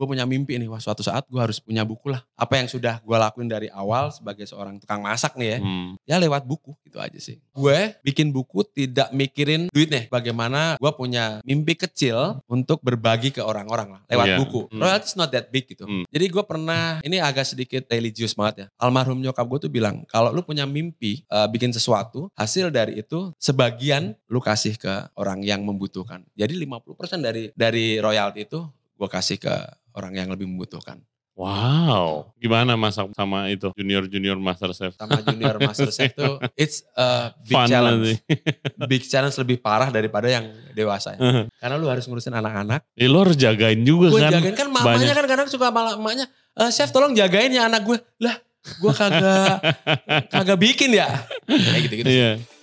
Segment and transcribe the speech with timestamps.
[0.00, 2.24] gue punya mimpi nih, wah suatu saat gue harus punya buku lah.
[2.32, 5.88] Apa yang sudah gue lakuin dari awal sebagai seorang tukang masak nih ya, Hmm.
[6.08, 7.36] ya lewat buku gitu aja sih.
[7.52, 13.44] Gue bikin buku tidak mikirin duit nih, bagaimana gue punya mimpi kecil untuk berbagi ke
[13.44, 14.36] orang-orang lah lewat Iya.
[14.40, 14.60] buku.
[14.72, 14.80] Hmm.
[14.80, 15.84] Royalty is not that big gitu.
[15.84, 16.08] Hmm.
[16.08, 18.66] Jadi gue pernah, ini agak sedikit religius banget ya.
[18.80, 23.34] Almarhum nyokap gue tuh bilang, kalau lu punya mimpi eh, bikin sesuatu, hasil dari itu
[23.36, 26.24] sebagian lu kasih ke orang yang membutuhkan.
[26.32, 28.62] Jadi 50% dari dari royalti itu
[28.94, 29.54] gue kasih ke
[29.94, 31.00] orang yang lebih membutuhkan.
[31.40, 32.36] Wow.
[32.36, 34.92] Gimana masak sama itu junior-junior master chef?
[34.92, 38.20] Sama junior master chef tuh, it's a big Fun challenge.
[38.20, 38.36] nanti.
[38.92, 40.44] Big challenge lebih parah daripada yang
[40.76, 41.48] dewasa ya.
[41.56, 42.84] Karena lu harus ngurusin anak-anak.
[42.92, 44.36] Eh, lo harus jagain juga Gue kan.
[44.36, 45.16] jagain kan mamanya banyak.
[45.16, 46.28] kan kadang suka malah emaknya,
[46.60, 47.96] "Eh, chef tolong jagain ya anak gue.
[48.20, 49.54] Lah gue kagak
[50.34, 51.08] kagak bikin ya.
[51.48, 52.08] Kayak gitu-gitu.
[52.10, 52.30] Iya.
[52.36, 52.59] Hello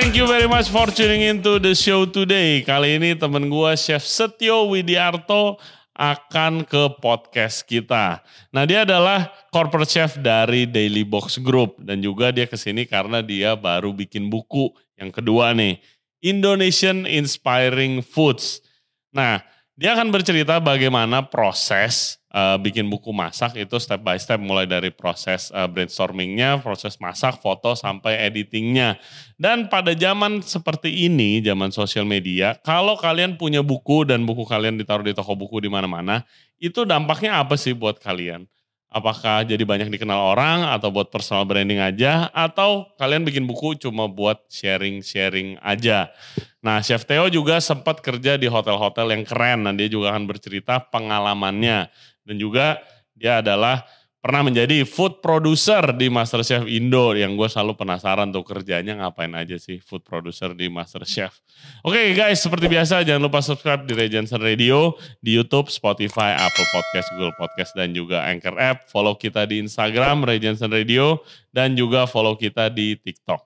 [0.00, 2.64] thank you very much for tuning into the show today.
[2.64, 5.60] Kali ini temen gue Chef Setio Widiarto
[5.92, 8.24] akan ke podcast kita.
[8.48, 13.20] Nah dia adalah corporate chef dari Daily Box Group dan juga dia ke sini karena
[13.20, 15.76] dia baru bikin buku yang kedua nih,
[16.24, 18.64] Indonesian Inspiring Foods.
[19.12, 19.44] Nah
[19.80, 24.92] dia akan bercerita bagaimana proses eh, bikin buku masak itu step by step mulai dari
[24.92, 29.00] proses eh, brainstormingnya, proses masak, foto sampai editingnya.
[29.40, 34.76] Dan pada zaman seperti ini, zaman sosial media, kalau kalian punya buku dan buku kalian
[34.76, 36.28] ditaruh di toko buku di mana-mana,
[36.60, 38.44] itu dampaknya apa sih buat kalian?
[38.90, 44.10] Apakah jadi banyak dikenal orang atau buat personal branding aja atau kalian bikin buku cuma
[44.10, 46.10] buat sharing-sharing aja?
[46.58, 49.62] Nah, Chef Theo juga sempat kerja di hotel-hotel yang keren.
[49.62, 51.86] Nah, dia juga akan bercerita pengalamannya
[52.26, 52.82] dan juga
[53.14, 53.86] dia adalah
[54.20, 59.56] pernah menjadi food producer di MasterChef Indo yang gue selalu penasaran tuh kerjanya ngapain aja
[59.56, 61.32] sih food producer di MasterChef.
[61.80, 64.92] Oke guys, seperti biasa jangan lupa subscribe di Regensen Radio
[65.24, 68.92] di YouTube, Spotify, Apple Podcast, Google Podcast dan juga Anchor App.
[68.92, 73.40] Follow kita di Instagram Regensen Radio dan juga follow kita di TikTok.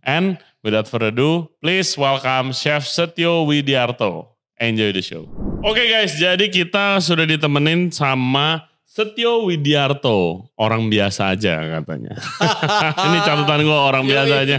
[0.00, 4.32] And without further ado, please welcome Chef Setio Widiarto.
[4.56, 5.28] Enjoy the show.
[5.60, 8.64] Oke guys, jadi kita sudah ditemenin sama
[8.96, 12.16] Setio Widiarto, orang biasa aja katanya.
[13.06, 14.56] Ini catatan gue orang biasa aja.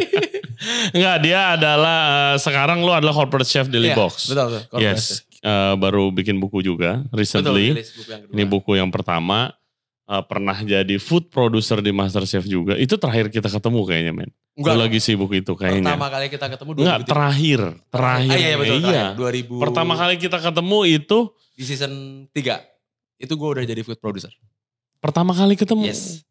[0.93, 4.29] Enggak, dia adalah eh, sekarang lu adalah corporate chef Daily Iya, Box.
[4.29, 4.77] Betul, betul.
[4.77, 5.41] Yes, chef.
[5.41, 7.65] eh, baru bikin buku juga Betul, recently.
[7.73, 8.33] rilis buku yang kedua.
[8.33, 9.39] Ini buku yang pertama.
[10.07, 12.77] eh, pernah jadi food producer di MasterChef juga.
[12.77, 14.29] Itu terakhir kita ketemu kayaknya, men.
[14.53, 15.83] Enggak, Lu lagi sibuk itu kayaknya.
[15.83, 17.11] pertama kali kita ketemu Enggak, 2003.
[17.11, 17.59] terakhir.
[17.89, 18.31] Terakhir.
[18.31, 18.77] Ah, iya, iya, betul.
[18.77, 19.03] Iya.
[19.11, 19.51] terakhir.
[19.51, 19.63] 2000.
[19.65, 21.19] Pertama kali kita ketemu itu,
[21.53, 21.93] Di season
[22.31, 22.76] 3.
[23.17, 24.29] Itu gue udah jadi food producer.
[24.97, 25.85] pertama kali ketemu.
[25.85, 26.25] Yes.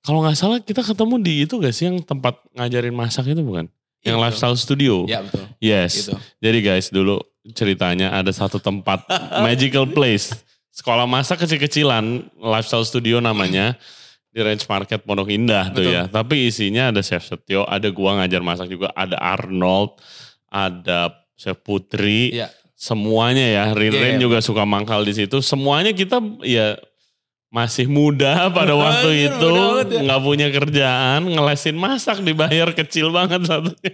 [0.00, 3.68] Kalau nggak salah kita ketemu di itu gak sih yang tempat ngajarin masak itu bukan?
[4.00, 4.94] Yang Iya, lifestyle studio.
[5.04, 5.44] Ya betul.
[5.60, 5.92] Yes.
[5.94, 6.16] Gitu.
[6.40, 7.20] Jadi guys dulu
[7.52, 9.04] ceritanya ada satu tempat
[9.44, 10.32] magical place.
[10.72, 13.76] Sekolah masak kecil-kecilan, lifestyle studio namanya.
[14.30, 15.94] Di Range Market Pondok Indah tuh Betul.
[15.94, 16.02] ya.
[16.06, 19.98] Tapi isinya ada Chef Setio, ada gua ngajar masak juga, ada Arnold,
[20.46, 22.38] ada Chef Putri.
[22.38, 22.46] Iya.
[22.80, 24.22] Semuanya ya, Rin Iya, Rin iya.
[24.24, 25.44] juga suka mangkal di situ.
[25.44, 26.80] Semuanya kita ya
[27.52, 29.52] masih muda pada waktu Anjir, itu,
[29.92, 30.00] ya.
[30.00, 33.92] nggak punya kerjaan, ngelesin masak dibayar kecil banget satunya.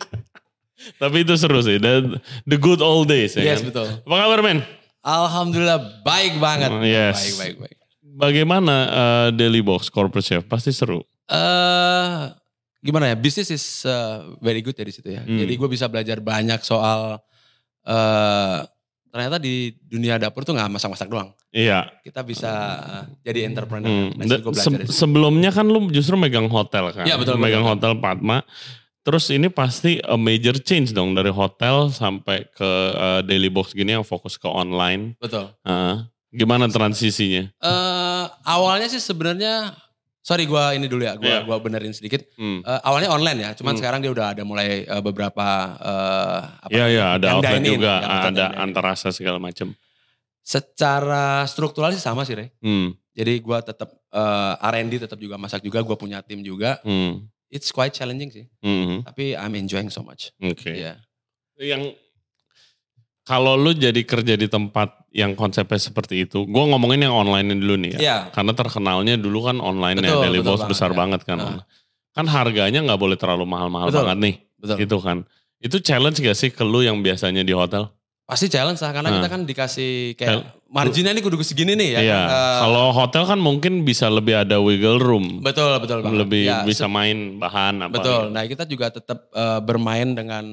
[1.03, 3.75] Tapi itu seru sih, the, the good old days ya Yes, kan.
[3.75, 3.87] betul.
[4.07, 4.61] Apa kabar men?
[5.03, 6.71] Alhamdulillah baik banget.
[6.71, 7.17] Oh, yes.
[7.17, 7.77] Baik, baik, baik.
[8.17, 10.47] Bagaimana eh, Daily Box Corporate Chef?
[10.47, 11.03] Pasti seru.
[11.27, 12.23] eh
[12.79, 13.17] gimana ya?
[13.19, 15.27] Bisnis is uh, very good ya di situ ya.
[15.27, 15.43] Hmm.
[15.43, 17.19] Jadi gue bisa belajar banyak soal
[17.83, 18.59] eh
[19.17, 21.33] ternyata di dunia dapur tuh nggak masak-masak doang.
[21.49, 21.89] Iya.
[22.05, 23.89] Kita bisa uh, jadi entrepreneur.
[23.89, 24.13] Hmm.
[24.21, 27.09] Nah, Se- sebelumnya kan lu justru megang hotel kan?
[27.09, 27.73] Iya, betul, Megang betul.
[27.73, 28.45] hotel Padma.
[29.01, 33.97] Terus ini pasti a major change dong dari hotel sampai ke eh, Daily Box gini
[33.97, 35.17] yang fokus ke online.
[35.17, 35.49] Betul.
[35.65, 36.05] Heeh.
[36.37, 37.49] gimana transisinya?
[37.49, 39.73] eh awalnya sih sebenarnya
[40.27, 41.47] sorry gue ini dulu ya, gue Iya.
[41.47, 42.27] gua benerin sedikit.
[42.35, 42.59] Hmm.
[42.61, 43.79] Eh, awalnya online ya, cuman Hmm.
[43.79, 45.47] sekarang dia udah ada mulai eh, beberapa
[45.79, 48.63] eh, apa Iya iya ada yang outlet dine-in, juga, ada yang dine-in.
[48.67, 49.71] antar rasa segala macam.
[50.43, 52.51] Secara struktural sih sama sih, Rey.
[52.59, 52.95] Hmm.
[53.13, 56.79] Jadi gue tetap eh, R&D tetap juga masak juga, gue punya tim juga.
[56.83, 57.27] Hmm.
[57.47, 59.03] It's quite challenging sih, Hmm.
[59.03, 60.35] tapi I'm enjoying so much.
[60.39, 60.75] Oke.
[60.75, 60.99] Iya.
[61.57, 61.95] Yang
[63.27, 67.75] kalau lu jadi kerja di tempat yang konsepnya seperti itu, gue ngomongin yang online dulu
[67.75, 67.99] nih ya.
[67.99, 68.17] Iya.
[68.31, 70.97] Karena terkenalnya dulu kan online ya, Betul, Box banget, besar ya.
[70.97, 71.37] banget kan.
[71.37, 71.63] Nah.
[72.15, 74.77] Kan harganya nggak boleh terlalu mahal-mahal banget nih, Betul.
[74.87, 75.19] gitu kan.
[75.59, 77.91] Itu challenge gak sih ke lu yang biasanya di hotel?
[78.27, 79.17] Pasti challenge lah karena Nah.
[79.19, 82.01] kita kan dikasih kayak marginnya nih kudu segini nih ya.
[82.03, 82.15] Iya.
[82.17, 82.29] kan?
[82.31, 85.43] Eh, Kalau hotel kan mungkin bisa lebih ada wiggle room.
[85.43, 86.19] betul betul banget.
[86.23, 87.95] lebih Ya, bisa main bahan apa.
[87.95, 88.31] Betul.
[88.31, 90.45] Nah kita juga tetap eh, bermain dengan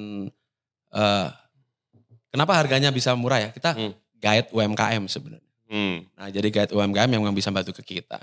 [0.90, 1.28] eh,
[2.34, 3.50] kenapa harganya bisa murah ya?
[3.50, 3.94] Kita Hmm.
[4.18, 5.52] guide UMKM sebenarnya.
[5.70, 6.02] Hmm.
[6.12, 8.18] Nah jadi guide UMKM yang memang bisa bantu ke kita.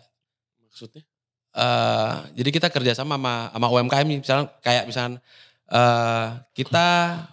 [0.61, 1.07] Maksudnya?
[1.51, 5.19] Eh, jadi kita kerjasama sama sama UMKM misalnya kayak misalnya
[5.67, 6.87] eh, kita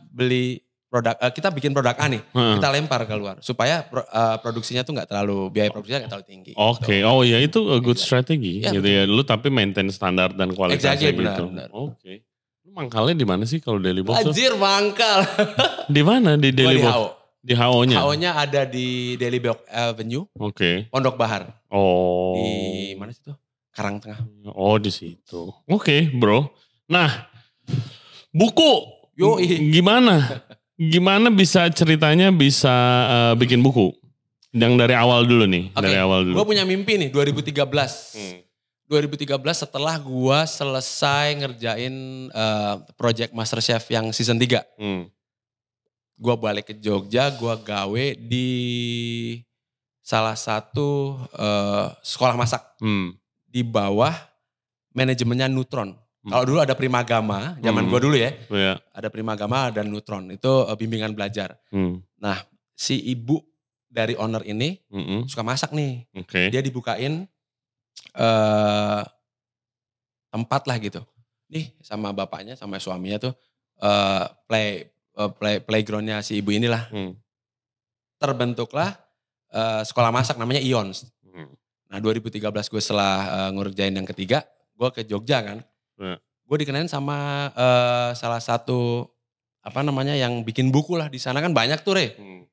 [0.07, 2.55] beli produk, eh, kita bikin produk A nih, Heeh.
[2.57, 6.51] kita lempar keluar supaya pro- eh, produksinya tuh nggak terlalu biaya produksinya nggak terlalu tinggi.
[6.55, 7.05] Oke, gitu.
[7.05, 8.03] oh ya itu a good Iya.
[8.03, 9.01] strategy Iya, gitu ya.
[9.05, 11.45] Lu tapi maintain standar dan kualitasnya Exactly, gitu.
[11.45, 11.69] benar.
[11.69, 12.13] Oke.
[12.13, 12.36] Lu
[12.77, 14.21] mangkalnya di mana sih kalau Daily Box?
[14.21, 15.25] Anjir mangkal.
[15.95, 16.93] Di mana di Gua Daily di Box?
[16.93, 17.05] HO.
[17.47, 17.97] Di HO-nya.
[18.03, 20.85] HO-nya ada di Daily Box Avenue, Oke.
[20.93, 21.57] Pondok Bahar.
[21.73, 22.37] Oh.
[22.37, 23.39] Di mana sih tuh?
[23.73, 24.21] Karang Tengah.
[24.53, 25.49] Oh di situ.
[25.65, 26.53] Oke, bro.
[26.85, 27.29] Nah,
[28.29, 28.93] buku.
[29.17, 29.73] Yoi.
[29.73, 30.45] Gimana?
[30.77, 32.73] Gimana bisa ceritanya bisa
[33.09, 33.89] eh, bikin buku?
[34.53, 36.35] Yang dari awal dulu nih, Oke, dari awal dulu.
[36.41, 37.53] Gue punya mimpi nih 2013.
[38.17, 38.37] Hmm.
[38.87, 41.93] 2013 setelah gua selesai ngerjain
[42.27, 44.63] eh, project Masterchef yang season 3.
[44.79, 45.11] Hmm.
[46.15, 48.47] Gua balik ke Jogja, gua gawe di
[49.99, 53.11] salah satu eh, sekolah masak Hmm.
[53.43, 54.15] di bawah
[54.91, 55.91] manajemennya Nutron.
[55.93, 56.31] Hmm.
[56.31, 57.91] Kalau dulu ada Primagama, zaman Hmm.
[57.91, 58.79] gua dulu ya, Ya.
[58.91, 60.31] ada Primagama dan Nutron.
[60.31, 61.59] Itu eh, bimbingan belajar.
[61.69, 61.99] Hmm.
[62.77, 63.41] Si ibu
[63.89, 65.25] dari owner ini Mm-mm.
[65.25, 66.05] suka masak nih.
[66.13, 66.53] Oke.
[66.53, 67.25] dia dibukain
[68.15, 69.01] eh
[70.27, 71.01] tempat lah gitu.
[71.47, 73.33] Nih sama bapaknya sama suaminya tuh
[73.79, 77.13] eh play eh, play playgroundnya si ibu inilah Hmm.
[78.17, 78.97] terbentuklah
[79.53, 81.07] eh, sekolah masak namanya Ions.
[81.23, 81.53] Hmm.
[81.87, 83.15] Nah 2013 gue setelah
[83.47, 84.43] eh, ngerjain yang ketiga,
[84.75, 85.63] gue ke Jogja kan.
[85.97, 86.17] Ya.
[86.47, 89.07] Gue dikenalin sama eh, salah satu
[89.63, 92.15] apa namanya yang bikin buku lah di sana kan banyak tuh re.
[92.19, 92.43] Hmm.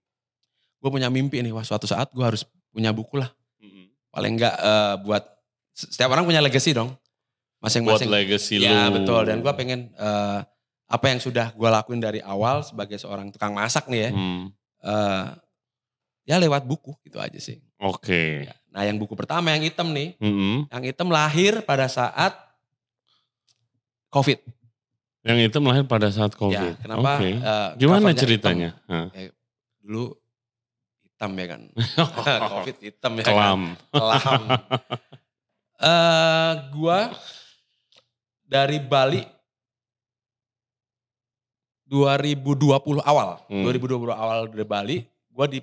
[0.79, 3.33] Gue punya mimpi nih, wah suatu saat gue harus punya buku lah.
[3.59, 3.89] Hmm.
[4.13, 5.25] Paling enggak eh, buat
[5.75, 6.95] setiap orang punya legacy dong.
[7.59, 8.09] Buat Masing-masing.
[8.09, 8.65] legacy lu.
[8.65, 10.41] Ya betul dan gue pengen eh,
[10.85, 14.11] apa yang sudah gue lakuin dari awal sebagai seorang tukang masak nih ya.
[14.13, 14.45] Hmm.
[14.81, 15.25] eh,
[16.25, 17.59] ya lewat buku gitu aja sih.
[17.77, 18.49] Oke.
[18.49, 18.55] Ya.
[18.69, 20.67] Nah yang buku pertama yang hitam nih, Mm-mm.
[20.69, 22.33] yang hitam lahir pada saat
[24.09, 24.41] COVID.
[25.25, 26.73] Yang itu melahir pada saat Ya, COVID.
[26.81, 27.11] kenapa?
[27.17, 27.31] Oke.
[27.33, 28.71] eh, Gimana ceritanya?
[28.85, 29.33] Hitam?
[29.81, 30.05] Dulu
[31.03, 31.63] hitam ya kan.
[32.61, 33.33] COVID hitam ya kan.
[33.33, 33.61] Kelam.
[35.75, 37.11] Eh, gua
[38.45, 39.23] dari Bali
[41.85, 43.63] 2020 awal, Hmm.
[43.67, 44.97] 2020 awal dari Bali,
[45.29, 45.61] gua di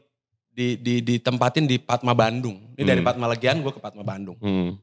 [0.52, 2.76] di, di ditempatin di Patma Bandung.
[2.76, 3.08] Ini dari Hmm.
[3.08, 4.36] Patma Legian gua ke Patma Bandung.
[4.38, 4.76] Hmm.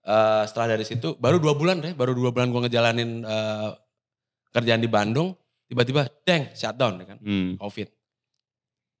[0.00, 3.68] Eh, setelah dari situ baru dua bulan deh, baru dua bulan gua ngejalanin eh,
[4.50, 5.38] kerjaan di Bandung,
[5.70, 7.54] tiba-tiba deng shutdown ya kan, Hmm.
[7.56, 7.88] COVID.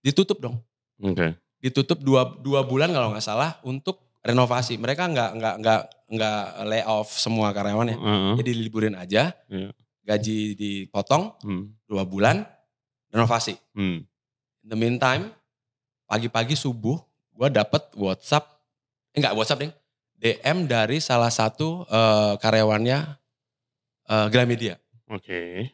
[0.00, 0.56] Ditutup dong.
[1.00, 1.34] Oke.
[1.60, 4.76] ditutup dua, dua bulan kalau nggak salah untuk renovasi.
[4.76, 5.80] Mereka nggak nggak nggak
[6.10, 7.96] nggak lay off semua karyawannya.
[7.96, 8.32] Heeh.
[8.42, 9.70] Jadi liburin aja, Iya.
[10.04, 11.64] gaji dipotong Hmm.
[11.86, 12.44] dua bulan,
[13.08, 13.56] renovasi.
[13.72, 14.04] Hmm.
[14.60, 15.32] In the meantime,
[16.04, 17.00] pagi-pagi subuh,
[17.32, 18.44] gue dapet WhatsApp,
[19.14, 19.72] eh, enggak WhatsApp deh,
[20.18, 22.98] DM dari salah satu eh, karyawannya
[24.10, 24.76] eh, Gramedia.
[25.08, 25.70] Oke.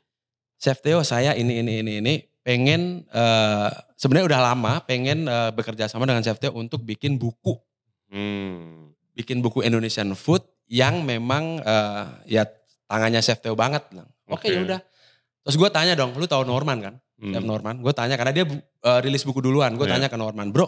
[0.57, 5.89] Chef Theo saya ini ini ini ini pengen eh, sebenarnya udah lama pengen eh, bekerja
[5.89, 7.57] sama dengan Chef Theo untuk bikin buku
[8.17, 8.97] Hmm.
[9.13, 10.41] bikin buku Indonesian food
[10.73, 12.05] yang memang eh,
[12.41, 12.43] ya
[12.89, 13.85] tangannya Chef Theo banget.
[14.33, 14.57] Oke Oke.
[14.57, 14.81] ya udah.
[15.45, 16.95] Terus gue tanya dong, lu tahu Norman kan?
[17.21, 17.33] Hmm.
[17.37, 17.79] Chef Norman.
[17.85, 19.77] Gue tanya karena dia eh, rilis buku duluan.
[19.77, 20.01] Gue Iya.
[20.01, 20.67] tanya ke Norman, bro,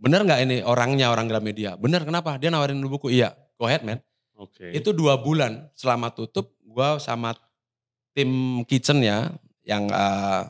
[0.00, 1.76] bener nggak ini orangnya orang Gramedia?
[1.76, 2.40] Bener kenapa?
[2.40, 3.12] Dia nawarin lu buku.
[3.12, 4.00] Iya, go ahead man.
[4.38, 4.70] Oke.
[4.70, 7.34] Itu dua bulan selama tutup, gue sama
[8.14, 9.28] tim kitchen ya
[9.62, 10.42] yang eh,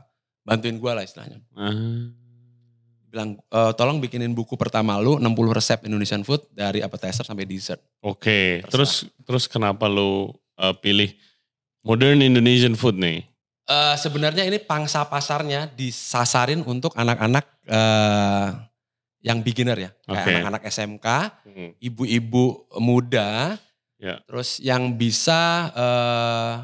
[0.45, 1.41] bantuin gue lah istilahnya.
[1.53, 1.73] Ah.
[3.09, 7.81] Bilang, "Eh, tolong bikinin buku pertama lu 60 resep Indonesian food dari appetizer sampai dessert.
[8.05, 8.69] Oke, Terserah.
[8.69, 8.93] terus
[9.25, 10.29] terus kenapa lu
[10.61, 11.17] uh, pilih
[11.81, 13.25] modern Indonesian food nih?
[13.65, 18.49] Eh, sebenarnya ini pangsa pasarnya disasarin untuk anak-anak eh,
[19.21, 20.31] yang beginner ya, kayak Oke.
[20.33, 21.07] anak-anak SMK,
[21.77, 23.61] ibu-ibu muda,
[23.99, 24.23] Ya.
[24.25, 26.55] terus yang bisa, eh,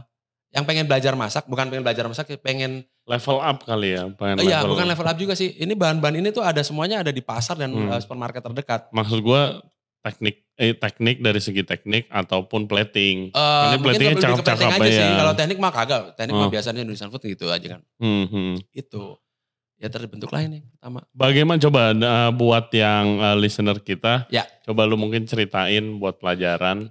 [0.55, 4.65] yang pengen belajar masak, bukan pengen belajar masak, pengen, Level up kali ya, pengen iya
[4.65, 5.53] bukan level up juga sih.
[5.55, 7.93] Ini bahan-bahan ini tuh ada semuanya ada di pasar dan Hmm.
[7.93, 8.89] eh, supermarket terdekat.
[8.91, 9.61] Maksud gua
[10.01, 13.29] teknik eh teknik dari segi teknik ataupun plating.
[13.29, 15.05] Eh, Ini platingnya cakep-cakep aja sih.
[15.05, 15.17] ya.
[15.19, 16.03] Kalau teknik mah kagak.
[16.15, 16.53] Teknik mah Oh.
[16.53, 17.81] biasanya Indonesian food gitu aja kan.
[17.99, 18.53] Hmm, hmm.
[18.71, 19.21] Itu.
[19.75, 21.05] Ya terbentuklah ini pertama.
[21.11, 24.25] Bagaimana coba uh, buat yang uh, listener kita?
[24.31, 24.49] Ya.
[24.63, 26.89] Coba lu mungkin ceritain buat pelajaran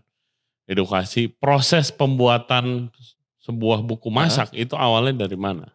[0.66, 2.92] edukasi proses pembuatan
[3.40, 5.74] sebuah buku masak itu awalnya dari mana?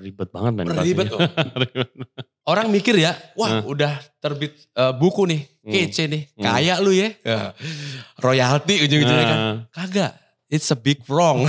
[0.00, 0.66] Ribet banget men.
[0.70, 1.08] Ribet.
[1.62, 1.88] Ribet.
[2.44, 3.62] Orang mikir ya, wah Hah.
[3.64, 5.72] udah terbit eh, buku nih, Hmm.
[5.72, 6.44] kece nih, Hmm.
[6.44, 7.08] kaya lu ya.
[7.24, 7.56] Ya.
[8.20, 9.38] Royalti ujung-ujungnya kan.
[9.40, 9.56] Nah.
[9.72, 10.12] Kagak,
[10.46, 11.48] it's a big wrong.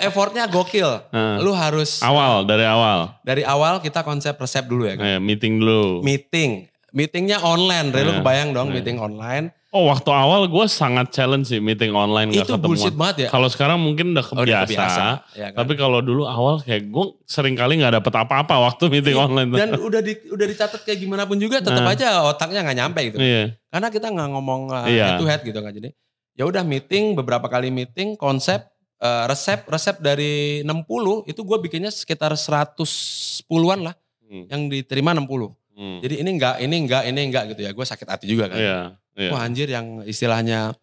[0.00, 0.88] Effortnya gokil.
[1.10, 1.38] Nah.
[1.40, 3.20] Lu harus awal, dari awal.
[3.20, 5.04] dari awal kita konsep resep dulu ya kan.
[5.06, 6.00] Eh, meeting dulu.
[6.00, 8.18] Meeting, meetingnya online, Re, lu Nah.
[8.22, 8.74] kebayang dong Nah.
[8.74, 9.50] meeting online.
[9.68, 12.62] Oh waktu awal gue sangat challenge sih meeting online gak Itu ketemu.
[12.64, 13.28] bullshit banget ya.
[13.28, 15.04] Kalau sekarang mungkin udah Oh, udah kebiasa.
[15.34, 15.58] ya kan?
[15.58, 19.50] Tapi kalau dulu awal kayak gue sering kali gak dapet apa-apa waktu meeting Iya, online.
[19.50, 21.90] Dan udah di, udah dicatat kayak gimana pun juga tetap Nah.
[21.90, 23.18] aja otaknya nggak nyampe gitu.
[23.18, 23.58] Iya.
[23.66, 25.04] Karena kita nggak ngomong uh, Iya.
[25.04, 25.74] head to head gitu kan.
[25.74, 25.90] Jadi
[26.32, 28.62] ya udah meeting beberapa kali meeting konsep
[29.00, 34.46] uh, resep resep dari 60 itu gue bikinnya sekitar 110-an lah Hmm.
[34.48, 35.52] yang diterima 60.
[35.74, 35.98] Hmm.
[36.00, 37.70] Jadi ini enggak, ini enggak, ini enggak gitu ya.
[37.74, 38.58] Gue sakit hati juga kan.
[38.58, 38.80] Iya.
[39.14, 39.30] Iya.
[39.30, 40.74] Wah anjir yang istilahnya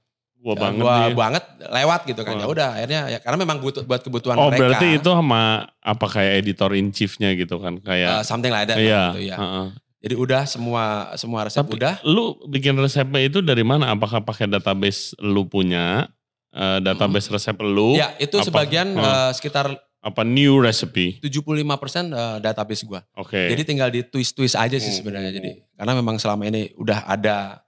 [0.41, 1.13] Gua ya, banget gua nih.
[1.13, 2.33] banget lewat gitu kan.
[2.33, 2.41] Wah.
[2.41, 4.59] Ya udah akhirnya ya karena memang butuh buat kebutuhan Oh mereka.
[4.73, 8.25] berarti itu sama apa kayak editor in chiefnya gitu kan uh, kayak.
[8.25, 9.13] something like that iya.
[9.13, 9.37] gitu ya.
[9.37, 9.67] heeh.
[10.01, 12.01] Jadi udah semua semua resep Tapi udah.
[12.01, 13.93] lu bikin resepnya itu dari mana?
[13.93, 16.09] Apakah pakai database lu punya?
[16.51, 17.95] eh, database resep lu?
[17.95, 18.45] Ya itu apa?
[18.49, 19.05] sebagian Hmm.
[19.05, 19.71] uh, sekitar
[20.01, 21.21] Apa new recipe?
[21.21, 21.61] 75%
[22.09, 23.05] uh, database gua.
[23.13, 23.37] Oke.
[23.47, 24.97] Jadi tinggal di twist-twist aja sih Hmm.
[24.97, 25.61] sebenarnya jadi.
[25.71, 27.61] Karena memang selama ini udah ada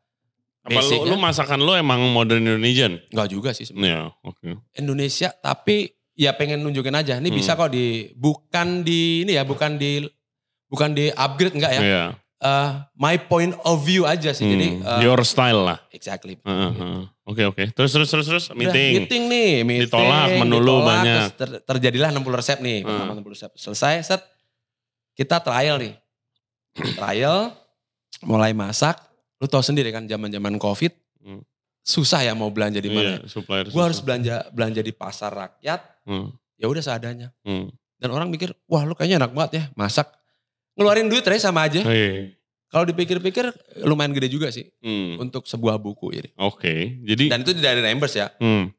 [0.59, 1.07] Apa lu, basicnya.
[1.07, 2.97] lu masakan lu emang modern Indonesian?
[3.07, 4.09] Enggak juga sih sebenarnya.
[4.09, 4.49] Iya, oke.
[4.75, 5.75] Indonesia tapi
[6.13, 7.15] ya pengen nunjukin aja.
[7.15, 7.35] Ini Hmm.
[7.35, 10.01] bisa kok di bukan di ini ya, bukan di
[10.65, 11.81] bukan di upgrade enggak ya.
[11.81, 12.05] Iya.
[12.39, 14.43] Eh, my point of view aja sih.
[14.43, 15.77] Jadi Hmm, eh, your style lah.
[15.89, 16.35] exactly.
[16.39, 17.03] Heeh, heeh.
[17.23, 17.63] Oke oke.
[17.71, 18.91] Terus terus terus terus Udah, meeting.
[18.99, 19.87] meeting nih, meeting.
[19.87, 21.15] Ditolak, menu lu ditolak, banyak.
[21.15, 22.87] terus ter- terjadilah 60 resep nih, Hmm.
[22.89, 23.51] pertama 60 resep.
[23.55, 24.21] Selesai, set.
[25.13, 25.95] Kita trial nih.
[26.99, 27.55] trial,
[28.21, 28.99] mulai masak.
[29.37, 31.39] Lu tau sendiri kan zaman-zaman Covid, Hmm.
[31.79, 33.19] susah ya mau belanja di mana.
[33.19, 33.67] Iya.
[33.67, 37.31] Gue harus belanja belanja di pasar rakyat, Hmm, ya udah seadanya.
[37.41, 37.71] hmm.
[37.95, 40.11] Dan orang mikir, wah lu kayaknya enak banget ya masak.
[40.75, 41.79] Ngeluarin duit Re sama aja.
[41.81, 42.35] Iya.
[42.73, 43.45] Kalau dipikir-pikir
[43.83, 46.29] lumayan gede juga sih Hmm, untuk sebuah buku ini.
[46.35, 46.97] Oke.
[46.99, 48.27] Jadi Dan itu tidak ada reimburse ya.
[48.35, 48.73] hmm,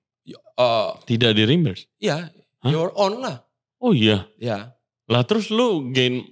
[0.54, 1.86] Eh, tidak di reimburse.
[1.96, 2.70] Iya, Hah?
[2.70, 3.42] your own lah.
[3.76, 4.26] Oh iya.
[4.36, 4.70] Ya,
[5.04, 6.22] Lah terus lu gain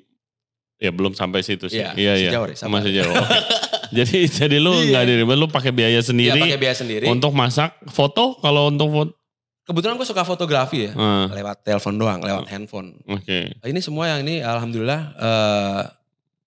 [0.77, 1.79] ya belum sampai situ sih.
[1.79, 2.31] Iya, iya iya.
[2.31, 2.79] jauh, Re, sabar.
[2.79, 3.11] Masih jauh.
[3.11, 3.39] Oke.
[3.99, 4.87] jadi jadi lu Iya.
[4.89, 7.05] nggak di reimburse, lu pakai biaya Iya sendiri pakai biaya sendiri.
[7.05, 9.13] untuk masak foto kalau untuk foto.
[9.63, 10.93] Kebetulan gue suka fotografi ya.
[10.93, 12.99] Ah, Lewat telepon doang, lewat handphone.
[13.05, 13.55] Oke.
[13.61, 15.83] Ini semua yang ini alhamdulillah eh,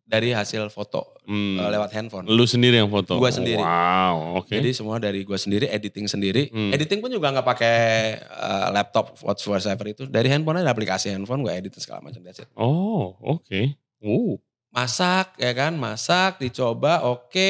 [0.06, 1.58] dari hasil foto Hmm.
[1.58, 2.30] eh, lewat handphone.
[2.30, 3.18] Lu sendiri yang foto.
[3.18, 3.58] Gua sendiri.
[3.58, 4.38] Wow.
[4.46, 4.62] Oke.
[4.62, 6.54] Jadi semua dari gue sendiri, editing sendiri.
[6.54, 6.70] Hmm.
[6.70, 7.78] Editing pun juga nggak pakai
[8.22, 10.06] eh, laptop whatsoever itu.
[10.06, 12.22] Dari handphone ada aplikasi handphone gue edit segala macam.
[12.22, 12.50] That's it.
[12.54, 13.74] Oh oke.
[14.06, 14.38] Uh.
[14.70, 17.50] Masak ya kan, masak, dicoba, oke,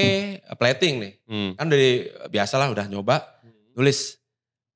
[0.55, 1.13] plating nih.
[1.25, 1.51] Hmm.
[1.57, 3.17] Kan dari biasalah udah nyoba,
[3.73, 4.21] nulis,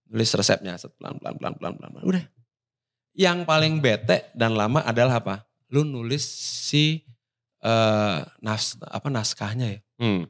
[0.09, 2.03] nulis resepnya, pelan pelan pelan pelan pelan.
[2.03, 2.23] Udah.
[3.13, 5.45] Yang paling bete dan lama adalah apa?
[5.69, 6.25] Lu nulis
[6.65, 7.05] si
[7.59, 9.79] eh nas apa naskahnya ya.
[9.99, 10.23] Hmm.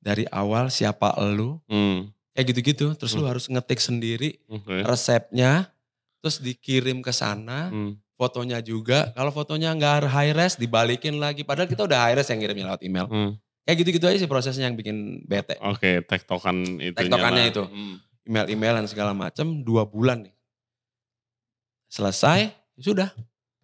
[0.00, 2.12] Dari awal siapa lu, Hmm.
[2.32, 2.92] kayak gitu-gitu.
[2.96, 3.32] Terus lu Hmm.
[3.36, 4.84] harus ngetik sendiri Oke.
[4.84, 5.72] resepnya,
[6.20, 7.96] terus dikirim ke sana, Hmm.
[8.16, 9.12] fotonya juga.
[9.16, 11.40] Kalau fotonya nggak high res, dibalikin lagi.
[11.44, 13.08] Padahal kita udah high res yang ngirimnya lewat email.
[13.08, 13.32] Hmm.
[13.64, 15.56] Kayak gitu-gitu aja sih prosesnya yang bikin bete.
[15.64, 16.92] Oke, tektokan itu.
[17.00, 17.64] Tektokannya itu.
[18.24, 20.34] Email-email dan segala macam dua bulan nih.
[21.88, 23.08] Selesai, ya sudah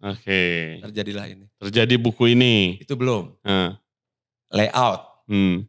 [0.01, 0.81] Oke.
[0.81, 1.45] terjadilah ini.
[1.61, 2.81] Terjadi buku ini.
[2.81, 3.37] Itu belum.
[3.45, 3.77] Nah.
[4.49, 5.01] Layout.
[5.29, 5.63] Hmm.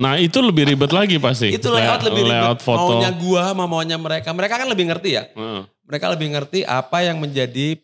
[0.00, 1.52] Nah itu lebih ribet lagi pasti.
[1.52, 2.40] Itu layout Lay- lebih ribet.
[2.40, 3.00] Layout foto.
[3.00, 4.32] Maunya gua sama maunya mereka.
[4.32, 5.24] Mereka kan lebih ngerti ya.
[5.32, 5.62] Heeh.
[5.88, 7.80] Mereka lebih ngerti apa yang menjadi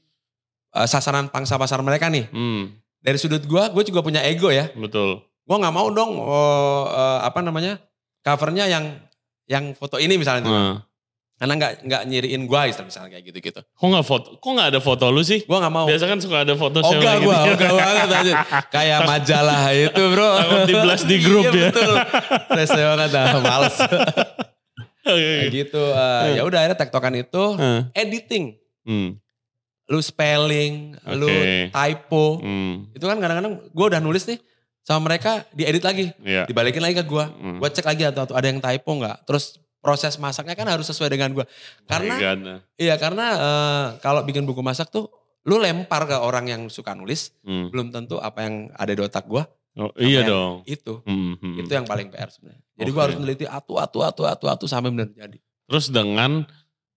[0.77, 2.29] eh, sasaran pangsa pasar mereka nih.
[2.31, 2.73] Hmm.
[3.01, 4.69] Dari sudut gua, gue juga punya ego ya.
[4.75, 5.23] Betul.
[5.47, 7.79] Gue nggak mau dong oh, eh, apa namanya
[8.21, 8.85] covernya yang
[9.47, 10.55] yang foto ini misalnya tuh.
[11.37, 13.61] Karena nggak nggak nyiriin gua misalnya kayak gitu-gitu.
[13.61, 14.29] Kok nggak foto?
[14.41, 15.45] Kok nggak ada foto lu sih?
[15.45, 15.85] Gue nggak mau.
[15.85, 17.29] Biasa kan suka ada foto Ogah gitu.
[17.29, 18.33] gue, ogah banget aja.
[18.73, 20.31] Kayak majalah itu bro.
[20.41, 21.69] Takut di-blast di grup iya, ya.
[21.69, 21.95] betul.
[22.57, 23.77] Rese banget, ah, males.
[25.07, 25.83] Kayak gitu.
[25.93, 27.81] eh, ya udah akhirnya tektokan itu Heeh.
[27.95, 28.45] editing.
[28.89, 29.21] Hmm.
[29.93, 31.69] Lu spelling, lu Oke.
[31.69, 32.41] typo.
[32.41, 32.91] Hmm.
[32.97, 34.41] Itu kan kadang-kadang gue udah nulis nih
[34.83, 36.17] sama mereka diedit lagi.
[36.25, 36.49] Iya.
[36.49, 37.25] Dibalikin lagi ke gue.
[37.29, 37.61] Hmm.
[37.61, 39.29] Gue cek lagi atau, atau ada yang typo nggak.
[39.29, 41.47] Terus proses masaknya kan harus sesuai dengan gue.
[41.87, 42.59] Karena nah.
[42.75, 45.07] Iya karena eh, kalau bikin buku masak tuh
[45.47, 47.71] lu lempar ke orang yang suka nulis Hmm.
[47.71, 50.67] belum tentu apa yang ada di otak gua Oh, iya dong.
[50.67, 51.61] itu Hmm, hmm.
[51.61, 52.65] itu yang paling PR sebenarnya.
[52.75, 52.95] Jadi Oke.
[52.97, 55.39] gua harus meneliti atu atu atu atu atu sampai benar jadi.
[55.69, 56.43] Terus dengan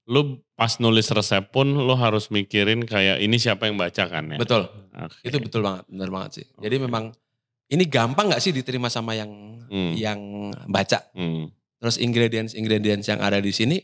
[0.04, 0.22] lu
[0.56, 4.40] pas nulis resep pun lu harus mikirin kayak ini siapa yang baca kan ya?
[4.40, 4.66] Betul.
[4.98, 5.22] Oke.
[5.22, 6.46] Itu betul banget, benar banget sih.
[6.58, 6.84] Jadi Oke.
[6.84, 7.04] memang
[7.70, 9.30] ini gampang nggak sih diterima sama yang
[9.70, 9.94] Hmm.
[9.94, 10.20] yang
[10.66, 11.06] baca.
[11.14, 11.54] Hmm.
[11.80, 13.80] Terus ingredients ingredients yang ada di sini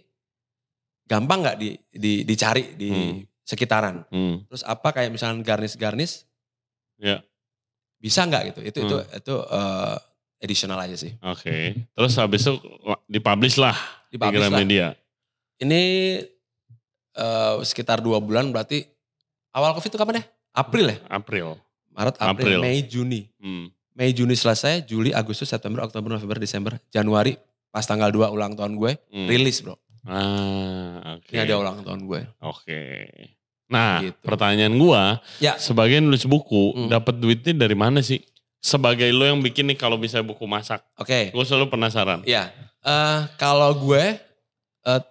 [1.05, 3.17] gampang nggak di, di dicari di Hmm.
[3.41, 4.03] sekitaran.
[4.09, 4.41] Hmm.
[4.45, 6.25] Terus apa kayak misalnya garnish-garnish,
[6.97, 7.21] Ya.
[7.95, 8.59] bisa nggak gitu?
[8.61, 9.17] Itu itu Hmm.
[9.17, 9.95] itu eh,
[10.41, 11.13] additional aja sih.
[11.21, 11.87] Oke.
[11.93, 12.53] Terus habis itu
[13.07, 13.77] dipublish lah
[14.09, 14.93] di Dipublish lah.
[15.55, 15.81] Ini
[17.15, 18.83] eh, sekitar dua bulan berarti
[19.55, 20.23] awal covid itu kapan ya?
[20.51, 20.97] April ya?
[21.07, 21.47] April.
[21.95, 22.59] Maret, April, April.
[22.59, 23.23] Mei, Juni.
[23.39, 23.71] Hmm.
[23.95, 27.39] Mei, Juni selesai, Juli, Agustus, September, Oktober, November, Desember, Januari.
[27.75, 29.27] Pas tanggal 2 ulang tahun gue, Hmm.
[29.27, 29.75] rilis bro.
[30.07, 31.27] Ah, oke.
[31.27, 32.21] Ini ada ulang tahun gue.
[32.39, 32.81] Oke.
[33.67, 34.15] Nah, Gitu.
[34.21, 35.59] pertanyaan gua, Ya.
[35.59, 36.87] sebagai nulis buku, Hmm.
[36.87, 38.23] dapat duitnya dari mana sih?
[38.61, 40.79] Sebagai lo yang bikin nih kalau bisa buku masak.
[40.95, 42.23] Oke, Gue selalu penasaran.
[42.23, 42.47] ya.
[42.79, 44.23] Eh, kalau gue
[44.85, 45.01] eh,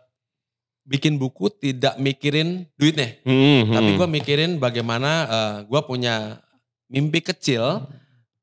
[0.85, 3.19] bikin buku tidak mikirin duitnya.
[3.23, 3.99] Hmm, Tapi hmm.
[3.99, 6.39] gue mikirin bagaimana eh, gue punya
[6.87, 7.83] mimpi kecil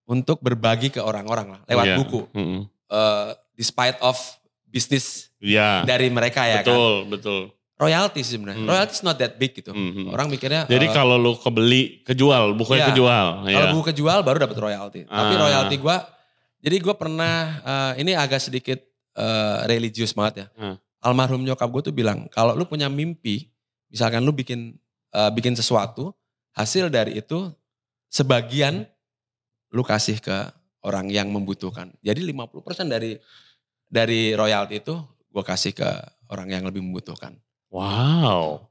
[0.04, 1.96] untuk berbagi ke orang-orang lah lewat Iya.
[1.98, 2.22] buku.
[2.36, 2.62] Hmm.
[2.92, 3.30] Eh,
[3.62, 4.18] despite of
[4.66, 6.70] bisnis Ya, dari mereka ya kan.
[6.70, 7.42] betul, betul.
[7.76, 8.62] Royalty sih sebenarnya.
[8.62, 8.70] Hmm.
[8.70, 9.74] Royalty is not that big gitu.
[9.74, 10.08] Hmm, hmm.
[10.10, 12.90] Orang mikirnya Jadi eh, kalau lu kebeli, kejual, bukunya Iya.
[12.94, 13.28] kejual.
[13.44, 13.74] kalau ya.
[13.74, 15.02] buku kejual baru dapat royalty.
[15.04, 15.40] Tapi Ah.
[15.40, 15.98] royalty gue,
[16.62, 18.78] jadi gue pernah eh, ini agak sedikit
[19.12, 20.48] eh, religius banget ya.
[20.56, 20.76] Hmm.
[21.02, 23.50] Almarhum nyokap gue tuh bilang kalau lu punya mimpi,
[23.88, 24.78] misalkan lu bikin
[25.10, 26.14] eh, bikin sesuatu,
[26.54, 27.50] hasil dari itu
[28.08, 28.86] sebagian
[29.72, 30.38] lu kasih ke
[30.82, 31.90] orang yang membutuhkan.
[32.00, 33.18] Jadi 50% dari
[33.92, 34.96] dari royalty itu
[35.28, 35.88] gue kasih ke
[36.28, 37.36] orang yang lebih membutuhkan.
[37.68, 38.68] Wow.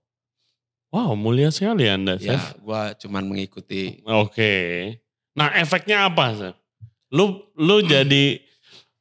[0.91, 2.59] Wow, mulia sekali Anda, Ya, Chef.
[2.59, 4.03] gue cuman mengikuti.
[4.03, 4.55] Oke.
[5.33, 6.57] Nah, efeknya apa, Chef?
[7.13, 8.43] Lu lu jadi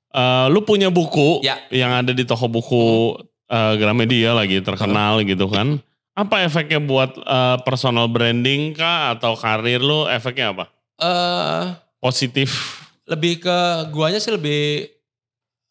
[0.10, 1.58] eh, lu punya buku Ya.
[1.70, 3.16] yang ada di toko buku
[3.48, 5.82] eh, Gramedia lagi terkenal gitu kan.
[6.14, 10.06] Apa efeknya buat eh, personal branding kah atau karir lu?
[10.06, 10.66] Efeknya apa?
[11.00, 11.64] eh
[11.98, 12.76] Positif.
[13.10, 13.58] lebih ke
[13.90, 14.86] guanya sih lebih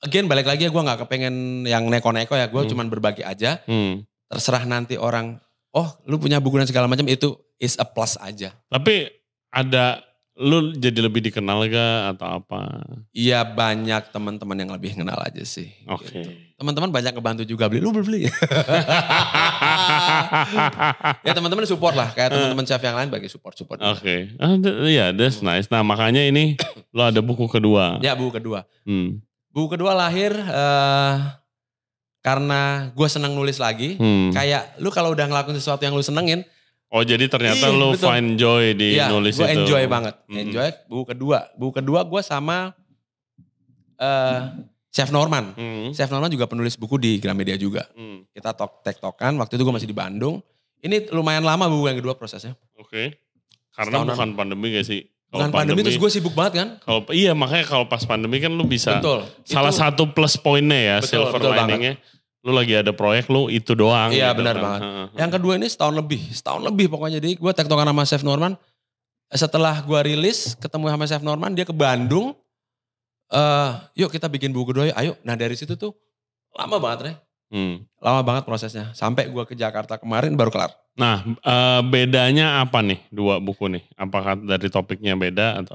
[0.00, 2.70] again balik lagi ya gue nggak kepengen yang neko-neko ya gue Hmm.
[2.70, 4.04] cuman berbagi aja Hmm.
[4.26, 5.38] terserah nanti orang
[5.70, 9.10] oh lu punya buku dan segala macam itu is a plus aja Tapi
[9.48, 10.00] ada
[10.36, 12.62] lu jadi lebih dikenal gak atau apa?
[13.10, 16.14] iya banyak teman-teman yang lebih kenal aja sih Oke.
[16.14, 16.30] gitu.
[16.54, 18.30] teman-teman banyak kebantu juga beli lu beli
[21.20, 24.78] ya teman-teman support lah kayak teman-teman chef yang lain bagi support support Oke, ah, d-
[24.86, 25.66] iya, that's nice.
[25.66, 26.54] Nah makanya ini
[26.90, 27.98] lo ada buku kedua.
[27.98, 29.18] ya buku kedua Hmm.
[29.58, 31.14] Buku kedua lahir eh,
[32.20, 34.30] karena gue senang nulis lagi Hmm.
[34.30, 36.46] kayak lu kalau udah ngelakuin sesuatu yang lu senengin
[36.88, 38.08] Oh jadi ternyata Iya, lo betul.
[38.08, 39.60] find joy di Iya, nulis gue itu.
[39.60, 40.14] enjoy banget.
[40.24, 40.40] Hmm.
[40.40, 41.38] Enjoy buku kedua.
[41.52, 42.72] Buku kedua gue sama
[43.98, 44.40] eh
[44.88, 45.52] Chef Norman.
[45.52, 45.92] Hmm.
[45.92, 47.84] Chef Norman juga penulis buku di Gramedia juga.
[47.92, 48.24] Hmm.
[48.32, 49.36] Kita tok tektokan.
[49.36, 50.40] Waktu itu gue masih di Bandung.
[50.80, 52.56] Ini lumayan lama buku yang kedua prosesnya.
[52.74, 53.20] Oke.
[53.70, 54.14] Karena Setahunan.
[54.16, 55.04] bukan pandemi gak sih?
[55.28, 56.68] Bukan pandemi, terus gue sibuk banget kan.
[56.80, 58.96] Kalau iya makanya kalau pas pandemi kan lu bisa.
[58.96, 59.28] Betul.
[59.44, 61.68] Salah Itu- satu plus poinnya ya Betul, silver betul banget.
[61.68, 61.94] liningnya.
[62.40, 64.08] Lu lagi ada proyek lu itu doang.
[64.08, 64.62] Iya, gitu benar kan.
[64.64, 64.80] banget.
[65.20, 66.20] Yang kedua ini setahun lebih.
[66.32, 67.20] Setahun lebih pokoknya.
[67.20, 68.56] Jadi gue tektokan sama Chef Norman.
[69.28, 72.32] Setelah gue rilis, ketemu sama Chef Norman, dia ke Bandung.
[73.28, 74.96] eh yuk kita bikin buku yuk.
[74.96, 75.12] Ayo.
[75.20, 75.92] Nah dari situ tuh
[76.56, 77.12] lama banget Re.
[77.48, 77.88] Hmm.
[78.04, 78.92] Lama banget prosesnya.
[78.92, 80.72] Sampai gue ke Jakarta kemarin baru kelar.
[80.98, 83.82] Nah eh, bedanya apa nih dua buku nih?
[83.96, 85.74] Apakah dari topiknya beda atau?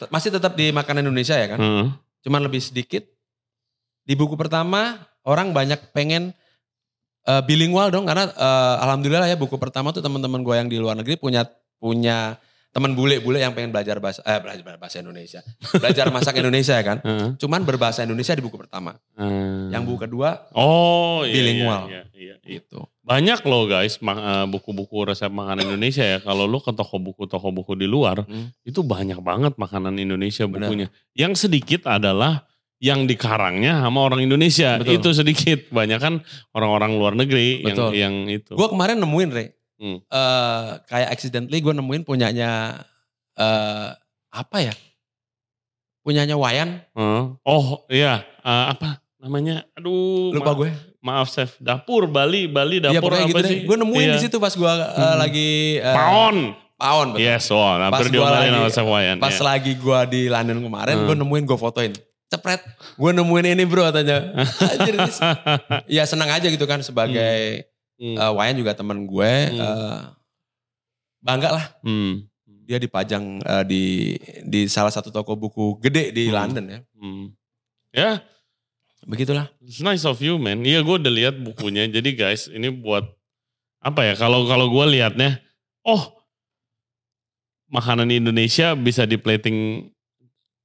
[0.00, 1.58] te- masih tetap di makanan Indonesia ya kan?
[1.60, 1.86] Heeh.
[2.24, 3.04] Cuman lebih sedikit.
[4.08, 4.96] Di buku pertama
[5.28, 6.32] orang banyak pengen
[7.28, 10.96] eh, bilingual dong karena eh, alhamdulillah ya buku pertama tuh teman-teman gue yang di luar
[10.96, 11.44] negeri punya
[11.76, 15.40] punya teman bule-bule yang pengen belajar bahasa eh belajar bahasa Indonesia.
[15.82, 16.98] Belajar masak Indonesia ya kan?
[17.00, 17.28] Heeh.
[17.40, 18.94] Cuman berbahasa Indonesia di buku pertama.
[19.16, 19.72] Hmm.
[19.72, 21.82] Yang buku kedua Oh iya, bilingual.
[21.88, 22.60] Iya, iya, iya.
[22.60, 22.86] gitu.
[23.02, 26.18] Banyak loh guys eh, buku-buku resep makanan Indonesia ya.
[26.20, 28.52] Kalau lu ke toko buku toko buku di luar Hmm.
[28.62, 30.68] itu banyak banget makanan Indonesia Benar.
[30.68, 30.86] bukunya.
[31.16, 32.44] Yang sedikit adalah
[32.78, 34.78] yang dikarangnya sama orang Indonesia.
[34.78, 35.02] Betul.
[35.02, 35.66] Itu sedikit.
[35.74, 36.14] Banyak kan
[36.54, 37.90] orang-orang luar negeri yang Betul.
[37.98, 38.54] yang itu.
[38.54, 39.57] Gue kemarin nemuin Re.
[39.78, 39.98] Hmm.
[40.02, 42.82] Eh, kayak accidentally gue nemuin punyanya
[43.34, 43.88] eh
[44.28, 44.74] apa ya?
[46.02, 46.82] Punyanya Wayan.
[46.92, 47.22] Heeh.
[47.42, 49.66] Oh iya, Eh, apa namanya?
[49.76, 50.70] Aduh, Lupa maaf, gue.
[50.98, 51.54] maaf chef.
[51.58, 53.50] Dapur Bali, Bali Iya dapur pokoknya apa gitu sih?
[53.52, 53.60] deh.
[53.64, 54.14] Gue nemuin Iya.
[54.16, 55.16] di situ pas gue eh, Hmm.
[55.16, 56.36] lagi eh, Paon.
[56.74, 57.26] Paon betul.
[57.26, 59.16] Yes, oh, hampir diomelin lagi- sama chef Wayan.
[59.18, 59.42] Pas iya.
[59.44, 61.06] lagi gue di London kemarin, Hmm.
[61.06, 61.92] gue nemuin gue fotoin.
[62.28, 62.60] Cepret,
[62.94, 64.32] gue nemuin ini bro katanya.
[64.72, 64.94] Anjir,
[65.88, 67.67] ya senang aja gitu kan sebagai
[67.98, 68.14] Hmm.
[68.14, 69.32] eh, Wayan juga temen gue.
[69.50, 69.58] Hmm.
[69.58, 70.00] eh,
[71.18, 72.24] bangga lah Hmm.
[72.62, 73.82] dia dipajang eh, di
[74.46, 76.34] di salah satu toko buku gede di Hmm.
[76.34, 76.80] London ya.
[76.94, 77.24] Hmm.
[77.90, 78.10] Ya,
[79.08, 79.48] Begitulah.
[79.64, 80.60] It's nice of you, man.
[80.60, 81.88] Iya, gue udah lihat bukunya.
[81.88, 83.08] Jadi guys, ini buat
[83.80, 84.12] apa ya?
[84.12, 85.40] Kalau kalau gue liatnya,
[85.80, 86.12] oh,
[87.68, 89.88] makanan Indonesia bisa di plating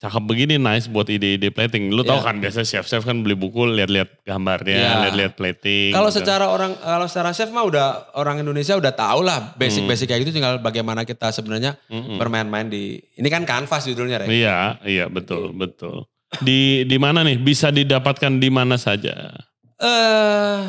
[0.04, 1.88] cakep begini nice buat ide-ide plating.
[1.88, 2.28] Lu tau Iya.
[2.28, 4.92] kan biasa chef-chef kan beli buku lihat-lihat gambarnya, Iya.
[5.02, 5.96] lihat-lihat plating.
[5.96, 6.20] Kalau gitu.
[6.20, 10.36] secara orang kalau secara chef mah udah orang Indonesia udah tahu lah basic-basic kayak gitu
[10.36, 12.20] tinggal bagaimana kita sebenarnya Mm-mm.
[12.20, 14.28] bermain-main di ini kan kanvas judulnya Rek.
[14.28, 16.04] Iya, iya betul, betul.
[16.38, 17.40] Di di mana nih?
[17.40, 19.32] Bisa didapatkan di mana saja?
[19.80, 20.60] Eh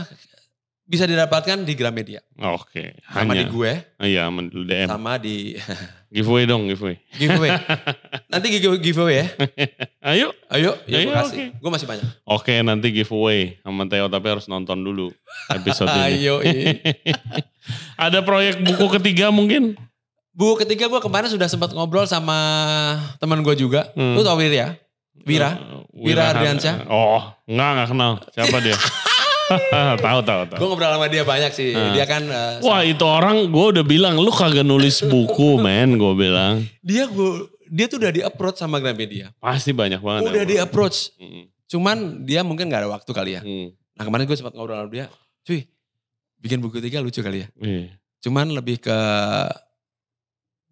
[0.85, 2.21] bisa didapatkan di Gramedia.
[2.37, 4.85] Oke, Sama di gue, Iya, men- DM.
[4.87, 5.57] sama di
[6.15, 7.01] Giveaway dong, giveaway.
[7.13, 7.51] giveaway.
[8.29, 9.27] Nanti give- giveaway ya.
[10.15, 10.29] Ayo.
[10.47, 11.35] Ayo, ya Ayo, gue kasih.
[11.35, 11.45] oke.
[11.59, 12.07] Gue masih banyak.
[12.23, 15.11] Oke, nanti giveaway sama Theo tapi harus nonton dulu
[15.49, 16.23] episode ini.
[16.23, 16.35] Ayo.
[16.39, 16.79] iya.
[17.97, 19.75] Ada proyek buku ketiga mungkin?
[20.31, 22.37] Bu ketiga gue kemarin sudah sempat ngobrol sama
[23.19, 23.91] teman gue juga.
[23.95, 24.15] Hmm.
[24.15, 24.69] Lu tau Wira ya?
[25.25, 25.51] Wira?
[25.57, 26.85] Uh, Wira Har- Ardiansyah?
[26.87, 28.13] Oh, enggak, enggak kenal.
[28.31, 28.77] Siapa dia?
[30.05, 30.59] tahu, tahu, tahu.
[30.59, 31.71] Gue ngobrol sama dia banyak sih.
[31.71, 31.93] Hmm.
[31.93, 36.13] Dia kan eh, Wah itu orang gue udah bilang lu kagak nulis buku men gue
[36.15, 37.31] bilang dia gue
[37.67, 39.33] dia tuh udah di approach sama Gramedia.
[39.37, 41.11] pasti banyak banget Udah di approach.
[41.17, 43.43] Mm, Cuman dia mungkin gak ada waktu kali ya.
[43.43, 45.07] mm, Nah kemarin gue sempat ngobrol sama dia.
[45.43, 45.65] Cuy,
[46.39, 47.49] bikin buku tiga lucu kali ya.
[47.59, 47.93] iya.
[48.21, 48.97] Cuman lebih ke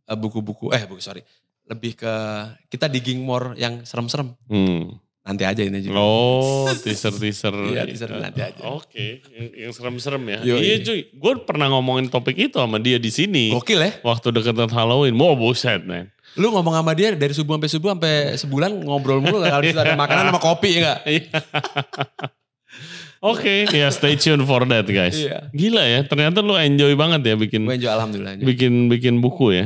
[0.05, 1.23] eh, buku-buku, eh buku sorry.
[1.63, 2.13] Lebih ke
[2.69, 4.35] kita digging more yang serem-serem.
[4.47, 4.99] Hmm.
[5.23, 6.03] Nanti aja ini juga.
[6.03, 8.59] Oh teaser teaser Iya, teaser nanti aja.
[8.67, 10.59] Oke yang, yang serem-serem ya Yoi.
[10.61, 13.91] iya cuy gue pernah ngomongin topik itu sama dia di sini Gokil ya.
[14.03, 18.15] waktu deket Halloween mau buset men Lu ngomong sama dia dari subuh sampai subuh sampai
[18.41, 19.45] sebulan ngobrol mulu.
[19.45, 20.99] Kalau di situ ada makanan sama kopi ya enggak?
[21.05, 21.25] Iya.
[23.23, 25.15] Oke, ya stay tune for that guys.
[25.15, 25.47] Iya.
[25.55, 28.35] Gila ya, ternyata lu enjoy banget ya bikin Gue enjoy alhamdulillah.
[28.41, 29.65] bikin bikin buku ya.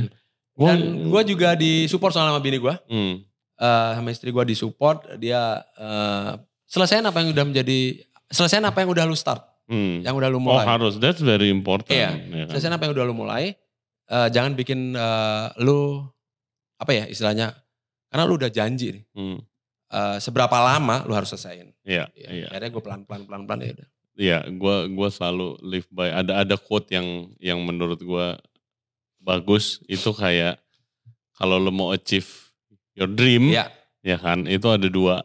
[0.53, 2.75] Gua, Dan gue juga disupport sama bini gue.
[2.91, 3.25] Hmm.
[3.57, 6.31] Eh, sama istri gue disupport dia eh
[6.67, 7.79] selesaiin apa yang udah menjadi
[8.27, 9.99] selesaiin apa yang udah lu start Hmm.
[9.99, 11.91] yang udah lu Oh mulai harus, that's very important.
[11.91, 12.15] Iya.
[12.15, 12.55] ya kan?
[12.55, 13.59] selesaiin apa yang udah lu mulai
[14.07, 15.99] Eh, jangan bikin eh, lu
[16.79, 17.51] apa ya istilahnya
[18.07, 19.43] karena lu udah janji nih Hmm.
[19.91, 22.47] eh, seberapa lama lu harus selesaiin Iya, ya, iya.
[22.47, 26.41] akhirnya gue pelan pelan pelan pelan ya udah Iya, gua gua selalu live by ada
[26.41, 27.05] ada quote yang
[27.37, 28.39] yang menurut gua
[29.19, 30.63] bagus itu kayak
[31.35, 32.46] kalau lo mau achieve
[32.97, 33.53] your dream.
[33.53, 33.69] Iya.
[34.01, 34.47] ya kan?
[34.47, 35.21] Itu ada dua.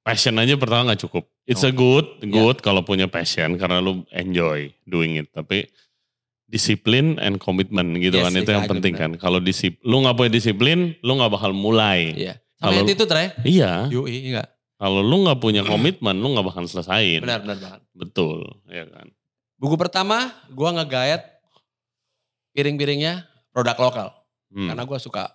[0.00, 1.28] Passion aja pertama nggak cukup.
[1.44, 1.76] It's a Oh.
[1.76, 5.28] good good kalau punya passion karena lu enjoy doing it.
[5.30, 5.68] Tapi
[6.44, 9.10] disiplin and commitment gitu Yes, kan itu yang penting kan.
[9.16, 12.12] Kalau disip lu nggak punya disiplin lu nggak bakal mulai.
[12.14, 12.34] Iya.
[12.56, 13.24] Sama Kalau- itu Tre.
[13.44, 13.88] Iya.
[13.92, 17.20] Yui enggak kalau lu nggak punya komitmen lu nggak bakal selesaiin.
[17.24, 19.08] Benar benar banget betul ya kan?
[19.56, 21.22] Buku pertama gue ngegayat
[22.52, 24.08] piring-piringnya produk lokal.
[24.54, 24.70] Hmm.
[24.70, 25.34] karena gue suka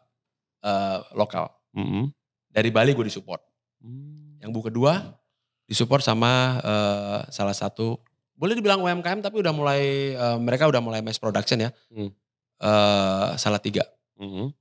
[0.63, 2.09] eh, lokal Mm-mm.
[2.49, 3.41] dari Bali gue disupport
[3.79, 4.35] Hmm.
[4.39, 5.15] Yang buku kedua
[5.63, 7.95] disupport sama eh, salah satu
[8.33, 11.71] boleh dibilang UMKM tapi udah mulai eh, mereka udah mulai mass production ya.
[11.87, 12.11] Hmm.
[12.59, 13.87] Eh, salah tiga
[14.19, 14.51] Mm-mm.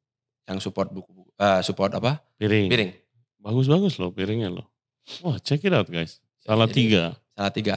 [0.47, 2.91] yang support buku eh, support apa piring piring
[3.39, 4.71] bagus-bagus loh piringnya loh
[5.19, 7.03] wah check it out guys salah Jadi, tiga
[7.35, 7.77] salah tiga.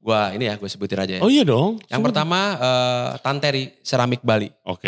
[0.00, 1.20] Gua ini ya gue sebutin aja ya.
[1.20, 2.08] oh iya dong yang Sebut.
[2.08, 4.48] pertama eh, Tanteri Seramik Bali.
[4.64, 4.84] oke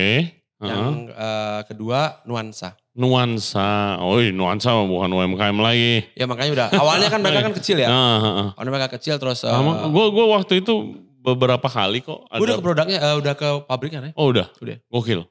[0.56, 0.64] Heeh.
[0.64, 2.72] Yang eh, kedua Nuansa.
[2.96, 7.88] Nuansa oh nuansa bukan UMKM lagi Ya makanya udah awalnya kan mereka kan kecil ya.
[7.88, 8.48] Ah, ah, ah.
[8.56, 10.74] Awalnya mereka kecil terus eh, Sama, gua gua waktu itu
[11.20, 12.40] beberapa kali kok ada.
[12.40, 14.12] udah ke produknya eh, udah ke pabriknya ya.
[14.16, 14.46] oh udah.
[14.58, 14.76] Udah.
[14.88, 15.28] Gokil.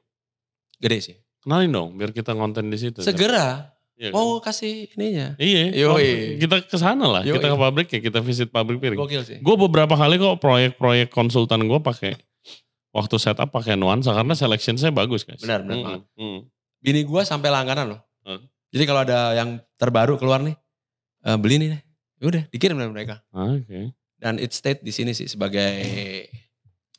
[0.78, 1.16] Gede sih.
[1.42, 3.02] Kenalin dong biar kita konten di situ.
[3.02, 4.20] Segera Iya kan?
[4.20, 5.40] mau kasih ininya.
[5.40, 5.72] Iya.
[5.72, 6.36] Yoi.
[6.36, 7.22] Kita ke sana lah.
[7.24, 7.34] Yoi.
[7.34, 7.98] Kita ke pabrik ya.
[7.98, 8.94] Kita visit pabrik piring.
[8.94, 9.38] Gokil sih.
[9.40, 12.12] Gue beberapa kali kok proyek-proyek konsultan gue pakai
[12.92, 15.40] waktu setup pakai nuansa karena selection saya bagus guys.
[15.40, 16.02] Benar, benar Mm, banget.
[16.14, 16.38] mm.
[16.86, 18.00] Bini gua sampai langganan loh.
[18.22, 18.46] Hmm.
[18.70, 20.54] Jadi kalau ada yang terbaru keluar nih,
[21.20, 21.68] eh, beli nih.
[21.68, 21.82] deh.
[22.16, 23.26] Ya Udah dikirim dari mereka.
[23.28, 23.90] Ah, Oke.
[24.16, 25.82] Dan it state di sini sih sebagai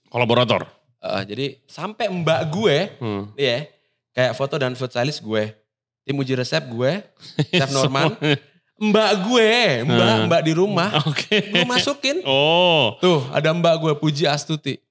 [0.06, 0.68] Kolaborator.
[0.98, 3.32] eh, jadi sampai mbak gue, Hmm.
[3.34, 3.64] ya,
[4.12, 5.56] kayak foto dan food stylist gue,
[6.04, 6.92] tim uji resep gue,
[7.54, 8.12] chef Norman,
[8.76, 9.52] mbak gue,
[9.86, 10.26] mbak Hmm.
[10.28, 11.48] mbak di rumah, Oke.
[11.48, 12.20] gue masukin.
[12.24, 14.84] Oh, Tuh ada mbak gue Puji Astuti.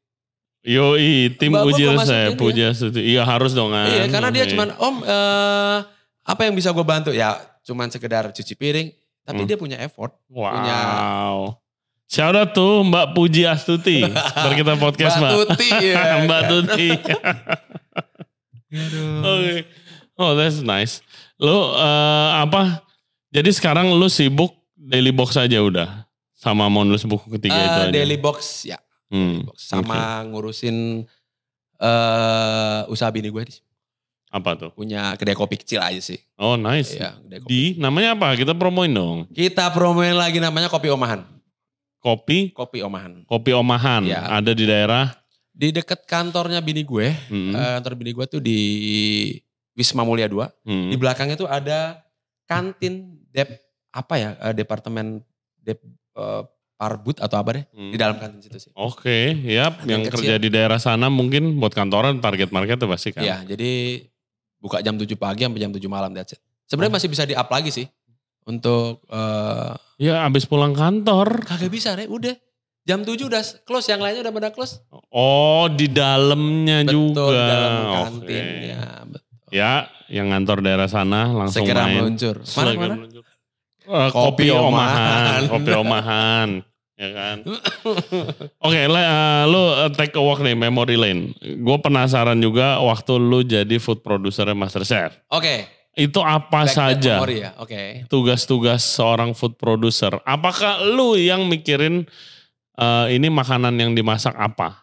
[0.66, 3.00] Yoi tim Mbak gua uji resep, puji Astuti.
[3.06, 3.86] Iya harus dong kan.
[3.86, 4.50] Iya karena dia Oke.
[4.50, 5.78] cuman om eh,
[6.26, 8.90] apa yang bisa gue bantu ya cuman sekedar cuci piring,
[9.22, 9.48] tapi Hmm.
[9.48, 10.10] dia punya effort.
[10.26, 11.54] Wow.
[12.06, 14.02] Shout out tuh Mbak Puji Astuti.
[14.02, 15.30] Ntar kita podcast Mbak.
[15.32, 16.22] Tuti ya.
[16.22, 16.40] Mbak?
[16.46, 16.88] Tuti.
[19.24, 19.54] Oke.
[20.16, 21.02] Oh that's nice.
[21.36, 22.82] Lu eh, apa?
[23.28, 26.06] Jadi sekarang lu sibuk daily box aja udah.
[26.32, 27.92] Sama mau nulis buku ketiga itu Eh, aja.
[27.92, 31.06] daily box ya, Hmm, sama ngurusin
[31.76, 33.62] eh usaha bini gue di-
[34.26, 34.70] Apa tuh?
[34.70, 36.18] punya kedai kopi kecil aja sih.
[36.36, 36.92] Oh nice.
[36.92, 37.48] Iya, kedai kopi.
[37.48, 38.34] Di namanya apa?
[38.34, 39.18] Kita promoin dong.
[39.30, 41.24] Kita promoin lagi namanya Kopi Omahan.
[41.96, 43.24] Kopi Kopi Omahan.
[43.24, 44.20] Kopi Omahan Iya.
[44.28, 45.14] ada di daerah.
[45.50, 48.60] Di dekat kantornya bini gue, Hmm, eh, kantor bini gue tuh di
[49.72, 50.52] Wisma Mulia 2.
[50.64, 50.90] hmm.
[50.90, 52.04] Di belakangnya tuh ada
[52.44, 53.48] kantin dep
[53.90, 55.22] apa ya eh, departemen
[55.56, 55.80] dep
[56.14, 56.42] eh,
[56.76, 57.88] parbut atau apa deh Hmm.
[57.88, 58.70] di dalam kantin situ sih.
[58.72, 59.80] Oke, yap.
[59.80, 60.14] Kantin Yang kecil.
[60.14, 63.20] kerja di daerah sana mungkin buat kantoran target market tuh pasti kan.
[63.20, 64.04] Iya, jadi
[64.58, 66.40] buka jam 7 pagi sampai jam 7 malam that's it.
[66.64, 66.96] Sebenarnya Oh.
[66.96, 67.86] masih bisa di-up lagi sih
[68.44, 71.42] untuk eh Ya abis pulang kantor.
[71.42, 72.04] kagak bisa, Re.
[72.06, 72.36] Udah.
[72.82, 74.78] Jam 7 udah close, yang lainnya udah pada close.
[75.10, 77.24] Oh di dalamnya Betul, juga.
[77.26, 77.96] di dalam Oke.
[77.96, 78.44] kantin.
[78.62, 79.24] Ya, betul.
[79.48, 79.72] Ya,
[80.08, 81.98] yang ngantor daerah sana langsung Segera main.
[81.98, 82.36] meluncur.
[82.36, 82.94] Mana, Segera mana?
[82.94, 83.15] meluncur.
[83.86, 86.48] Eh, kopi Kopi omahan, kopi omahan,
[86.94, 87.36] ya kan.
[88.66, 91.30] Oke, le- eh, lu eh, take a walk nih memory lane.
[91.38, 95.14] Gue penasaran juga waktu lu jadi food producer MasterChef.
[95.30, 95.70] Oke.
[95.94, 97.50] Itu apa back saja memory ya.
[97.56, 98.04] Oke.
[98.06, 100.12] tugas-tugas seorang food producer?
[100.22, 102.04] Apakah lu yang mikirin
[102.74, 104.82] eh, ini makanan yang dimasak apa?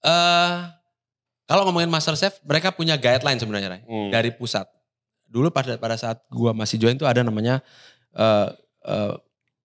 [0.00, 0.54] Eh
[1.46, 4.10] kalau ngomongin master chef, mereka punya guideline sebenarnya Hmm.
[4.10, 4.66] dari pusat.
[5.26, 7.58] Dulu pada pada saat gua masih join tuh ada namanya
[8.16, 8.48] eh
[8.86, 9.14] eh,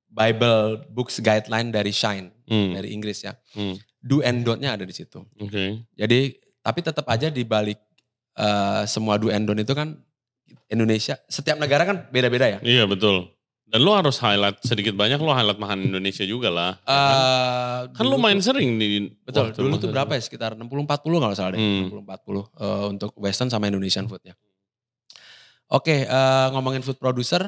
[0.07, 0.59] Bible
[0.89, 3.31] Books Guideline dari Shine Hmm, dari Inggris ya.
[3.55, 5.23] hmm, Do and don't-nya ada di situ.
[5.37, 5.87] Oke.
[5.93, 6.19] Jadi
[6.59, 7.79] tapi tetap aja di balik
[8.33, 9.95] eh, semua do and don't itu kan
[10.67, 12.59] Indonesia, setiap negara kan beda-beda ya.
[12.59, 13.31] Iya betul.
[13.63, 16.71] Dan lu harus highlight sedikit banyak lu highlight makanan Indonesia juga lah.
[16.77, 17.15] ya kan?
[17.15, 20.19] Eh, kan dulu main tuh- sering di Betul, waktu dulu tuh berapa ya?
[20.19, 21.59] Sekitar 60-40 kalau salah deh.
[21.59, 21.87] Hmm.
[21.87, 24.35] 60-40 eh, untuk Western sama Indonesian food ya.
[25.71, 27.47] Oke, eh, ngomongin food producer,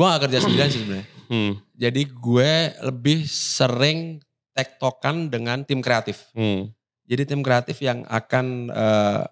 [0.00, 1.06] gue gak kerja sendirian sih sebenarnya.
[1.28, 4.16] Hmm, Jadi gue lebih sering
[4.50, 6.32] tektokan dengan tim kreatif.
[6.32, 6.72] hmm,
[7.04, 9.22] Jadi tim kreatif yang akan eh,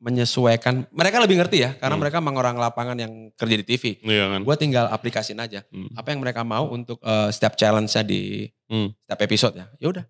[0.00, 2.00] menyesuaikan, mereka lebih ngerti ya, karena Hmm.
[2.00, 3.84] mereka memang orang lapangan yang kerja di TV.
[4.00, 4.40] iya kan.
[4.40, 5.92] Gue tinggal aplikasiin aja Hmm.
[5.92, 8.96] apa yang mereka mau untuk eh, setiap challenge-nya di Hmm.
[8.98, 9.66] setiap episode ya.
[9.76, 10.04] Ya udah.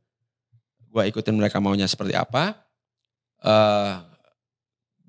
[0.87, 2.57] Gue ikutin mereka maunya seperti apa.
[3.41, 3.95] eh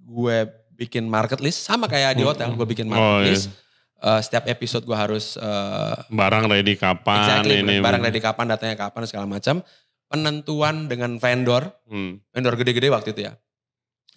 [0.02, 0.38] gue
[0.74, 2.32] bikin market list sama kayak di Hmm.
[2.32, 3.52] hotel, gue bikin Oh, market iya.
[4.02, 7.78] Eh, setiap episode gue harus eh Barang ready kapan exactly ini.
[7.78, 9.62] barang ready kapan, datanya kapan segala macam.
[10.10, 12.18] Penentuan dengan vendor, Hmm.
[12.34, 13.38] vendor gede-gede waktu itu ya.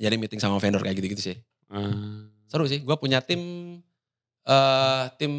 [0.01, 1.37] Jadi meeting sama vendor kayak gitu-gitu sih.
[1.69, 2.27] Ah.
[2.49, 2.81] Seru sih.
[2.81, 3.41] Gue punya tim
[4.45, 5.33] eh tim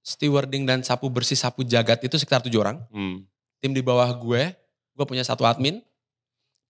[0.00, 2.78] stewarding dan sapu bersih sapu jagat itu sekitar tujuh orang.
[2.88, 3.22] Hmm.
[3.60, 4.54] Tim di bawah gue,
[4.96, 5.78] gue punya satu admin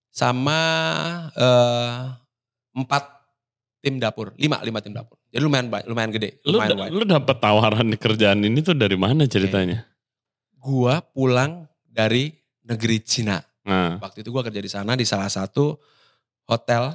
[0.09, 0.59] sama
[1.31, 2.01] eh
[2.75, 3.03] empat
[3.79, 5.16] tim dapur, lima lima tim dapur.
[5.37, 6.93] Jadi lumayan lumayan gede, Lu, lumayan wide.
[6.97, 9.85] lu dapet tawaran kerjaan ini tuh dari mana ceritanya?
[10.57, 12.33] Gue pulang dari
[12.65, 13.37] negeri Cina.
[13.61, 15.77] Nah, Waktu itu gue kerja di sana di salah satu
[16.49, 16.89] hotel,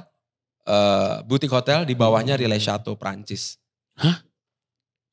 [0.67, 3.55] eh butik hotel di bawahnya Relais Chateau Prancis.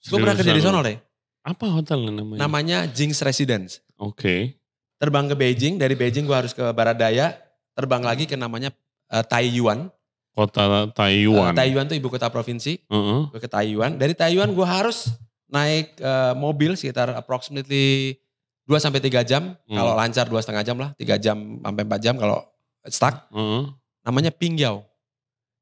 [0.02, 0.90] Gue pernah kerja di sana lu?
[0.90, 0.98] deh.
[1.46, 2.40] Apa hotelnya namanya?
[2.42, 3.78] Namanya Jinx Residence.
[3.94, 4.58] Oke.
[4.98, 7.38] Terbang ke Beijing, dari Beijing gue harus ke Barat Daya,
[7.78, 8.74] terbang lagi ke namanya
[9.06, 9.86] eh, Taiyuan.
[10.30, 11.52] Kota Taiwan.
[11.52, 12.78] Eh, Taiyuan tuh ibu kota provinsi.
[12.86, 13.20] Heeh.
[13.34, 13.98] Gue ke Taiwan.
[13.98, 15.10] Dari Taiwan gue harus
[15.50, 18.14] naik eh, mobil sekitar approximately
[18.70, 19.58] 2 sampai 3 jam.
[19.66, 19.76] Hmm.
[19.76, 20.94] Kalau lancar 2 setengah jam lah.
[20.94, 22.38] 3 jam sampai 4 jam kalau
[22.86, 23.26] stuck.
[23.34, 23.64] Heeh.
[24.06, 24.86] Namanya Pingyao.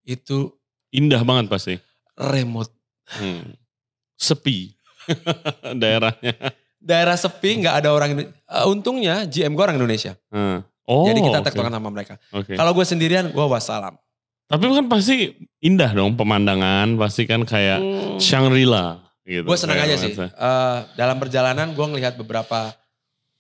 [0.05, 0.57] Itu
[0.93, 1.75] Indah banget pasti.
[2.19, 2.73] remote.
[3.09, 3.57] Hmm.
[4.19, 4.75] Sepi
[5.81, 6.35] daerahnya.
[6.79, 10.13] Daerah sepi nggak ada orang eh, untungnya GM gue orang Indonesia.
[10.29, 10.61] Hmm.
[10.89, 12.17] Oh, Jadi kita tektokan sama mereka.
[12.33, 12.57] Oke.
[12.57, 13.97] Kalau gue sendirian gue wassalam.
[14.49, 17.79] Tapi kan pasti indah dong pemandangan, pasti kan kayak
[18.17, 19.45] Shangri-La gitu.
[19.45, 20.13] Gue senang Kayak aja sih.
[20.17, 22.73] Eh, dalam perjalanan gue ngelihat beberapa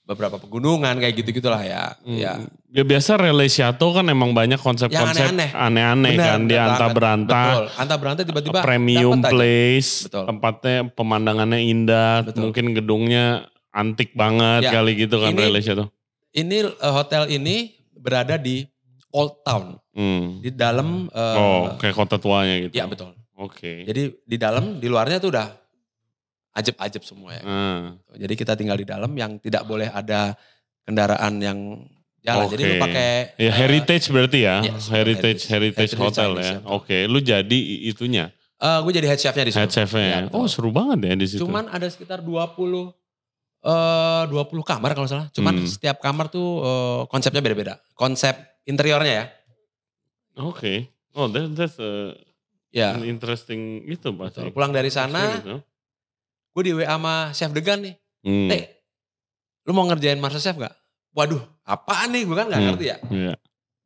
[0.05, 1.97] beberapa pegunungan kayak gitu gitulah ya.
[2.01, 2.16] Hmm.
[2.16, 2.33] Ya
[2.68, 6.16] Ya biasa Relais Chateau kan emang banyak konsep-konsep aneh-aneh.
[6.21, 7.40] kan di anta beranta.
[7.49, 7.66] Betul.
[7.81, 10.29] Anta beranta tiba-tiba premium place, Betul.
[10.29, 12.40] tempatnya pemandangannya indah, Betul.
[12.44, 14.77] mungkin gedungnya antik banget Ya.
[14.77, 15.88] kali gitu kan Ini- Relais Chateau.
[16.29, 18.68] Ini eh, hotel ini berada di
[19.11, 20.38] Old Town Hmm.
[20.38, 21.09] di dalam.
[21.09, 22.75] eh, Oh, kayak kota tuanya gitu.
[22.75, 23.16] Ya betul.
[23.35, 23.83] Oke.
[23.83, 25.47] Jadi di dalam, di luarnya tuh udah
[26.53, 27.42] ajeb-ajeb semua ya.
[27.42, 30.35] Ah, Jadi kita tinggal di dalam yang tidak boleh ada
[30.83, 31.59] kendaraan yang
[32.18, 32.47] jalan.
[32.49, 35.42] Jadi lu pakai Ya eh, heritage berarti ya, yes, heritage, heritage.
[35.47, 36.57] heritage, Heritage hotel Chinese, ya.
[36.57, 36.66] ya.
[36.68, 39.61] Oke, lu jadi itunya, gue jadi head chefnya di situ.
[39.61, 40.03] head chefnya.
[40.03, 40.35] Iya, ya.
[40.35, 41.40] oh seru banget ya di situ.
[41.40, 42.90] Cuman ada sekitar 20
[43.61, 45.27] eh 20 kamar kalau salah.
[45.31, 45.66] Cuman Hmm.
[45.68, 47.79] setiap kamar tuh eh, konsepnya beda-beda.
[47.94, 48.35] Konsep
[48.68, 49.24] interiornya ya.
[50.38, 50.92] Oke.
[51.16, 52.14] Oh, that, that's a-
[52.68, 52.92] Ya.
[52.92, 54.52] an interesting itu betul.
[54.52, 55.64] Pulang dari sana, no?
[56.52, 57.94] gue di WA sama Chef Degan nih.
[58.20, 58.50] Hmm.
[58.52, 58.62] Teh,
[59.64, 60.76] lu mau ngerjain Master Chef gak?
[61.16, 62.28] Waduh, apaan nih?
[62.28, 62.68] Gue kan gak Hmm.
[62.68, 62.96] ngerti ya.
[63.09, 63.35] Iya.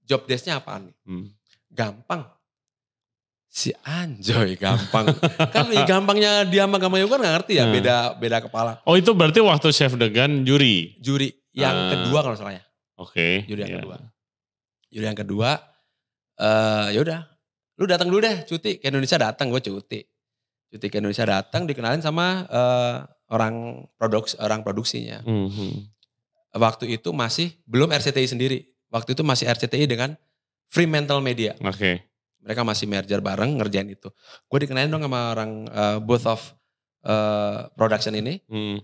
[0.03, 0.97] Job desk-nya apaan nih?
[1.07, 1.27] Hmm.
[1.71, 2.27] Gampang.
[3.47, 5.13] Si Anjoy gampang.
[5.55, 7.69] kan gampangnya dia sama Gamayo kan gak ngerti ya.
[7.69, 7.75] Hmm.
[7.79, 8.83] Beda beda kepala.
[8.83, 10.99] Oh itu berarti waktu chef Degan juri.
[10.99, 11.89] Juri yang Ah.
[11.95, 12.65] kedua kalau salah ya.
[12.99, 13.47] Oke.
[13.47, 13.79] Juri yang iya.
[13.79, 13.97] kedua.
[14.93, 15.57] Juri yang kedua,
[16.37, 17.21] eh ya udah,
[17.81, 20.01] lu datang dulu deh cuti ke Indonesia datang gue cuti.
[20.73, 22.97] cuti ke Indonesia datang dikenalin sama eh,
[23.33, 25.21] orang produksi orang produksinya.
[25.21, 25.89] Mhm.
[26.57, 28.59] Waktu itu masih belum RCTI sendiri.
[28.93, 30.17] Waktu itu masih RCTI dengan
[30.69, 31.53] Fremantle Media.
[31.61, 32.09] Oke.
[32.41, 34.09] Mereka masih merger bareng ngerjain itu.
[34.49, 36.41] Gue dikenalin dong sama orang eh, both of
[37.05, 38.41] eh, production ini.
[38.49, 38.81] Hmm.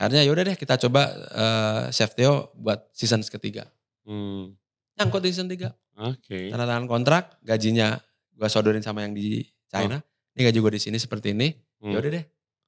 [0.00, 3.64] Akhirnya yaudah deh kita coba eh, Chef Theo buat season ketiga.
[4.04, 4.59] Hmm.
[5.00, 5.72] Nyangkut di season 3.
[6.12, 6.52] Oke.
[6.52, 7.96] Tanda tangan kontrak, gajinya
[8.36, 9.96] gue sodorin sama yang di China.
[10.36, 11.56] Ini gaji gue di sini seperti ini.
[11.80, 11.96] Hmm.
[11.96, 12.24] Yaudah deh,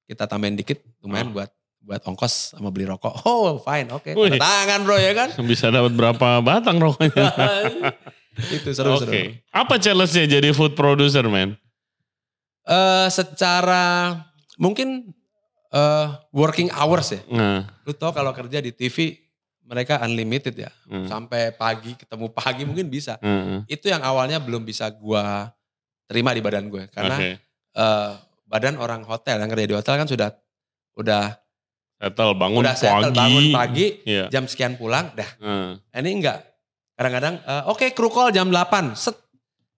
[0.09, 1.33] kita tambahin dikit lumayan Ah.
[1.37, 1.51] buat
[1.83, 3.13] buat ongkos sama beli rokok.
[3.29, 4.17] Oh fine, oke.
[4.17, 4.33] Wih.
[4.33, 5.29] Tanda tangan bro ya kan.
[5.51, 7.29] Bisa dapat berapa batang rokoknya?
[8.57, 9.05] Itu seru Oke.
[9.05, 9.21] seru.
[9.53, 11.53] Apa challenge-nya jadi food producer, man?
[12.65, 14.17] Eh, secara
[14.57, 15.13] mungkin
[15.69, 17.21] eh, working hours ya.
[17.29, 17.69] Nah.
[17.85, 19.21] Lu tau kalau kerja di TV
[19.65, 20.71] mereka unlimited ya.
[20.85, 21.07] hmm.
[21.07, 23.17] Sampai pagi ketemu pagi mungkin bisa.
[23.19, 23.63] Hmm.
[23.67, 25.51] Itu yang awalnya belum bisa gua
[26.05, 27.31] terima di badan gue karena Oke.
[27.73, 28.11] eh,
[28.45, 30.29] badan orang hotel yang kerja di hotel kan sudah
[30.95, 31.41] udah
[31.97, 33.17] Settle bangun udah settle pagi.
[33.17, 34.29] bangun pagi Iya.
[34.29, 35.81] jam sekian pulang dah Hmm.
[35.95, 36.45] ini enggak
[36.93, 39.17] kadang-kadang eh, oke kru call jam 8 set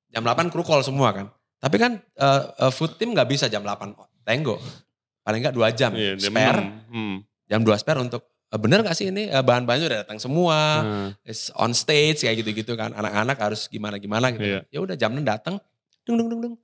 [0.09, 3.63] jam 8 kru call semua kan tapi kan eh, eh, food team nggak bisa jam
[3.63, 3.95] 8
[4.27, 4.59] tenggo
[5.23, 6.91] paling enggak dua jam dia spare menang.
[6.91, 7.17] Hmm.
[7.47, 11.11] jam 2 spare untuk bener gak sih ini eh, bahan-bahannya udah datang semua Hmm.
[11.25, 14.61] is on stage kayak gitu-gitu kan anak-anak harus gimana-gimana gitu Iya.
[14.69, 15.59] ya udah jam 6 datang
[16.03, 16.55] dung dung dung dung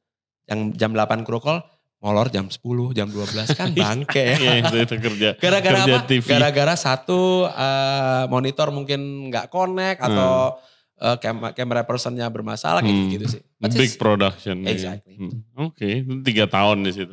[0.46, 1.62] yang jam 8 kru call
[1.98, 2.62] molor jam 10
[2.92, 5.28] jam 12 kan bangke ya Iya itu, itu kerja.
[5.36, 5.98] Gara-gara apa?
[6.06, 10.56] Gara-gara satu eh, monitor mungkin nggak connect atau
[10.96, 13.10] eh, kam- kamera personnya bermasalah kayak Hmm.
[13.10, 13.42] gitu sih.
[13.56, 14.62] But Big it's production.
[14.62, 14.70] iya.
[14.70, 15.16] Exactly.
[15.18, 15.42] Hmm.
[15.58, 17.12] Oke, itu tiga tahun di situ.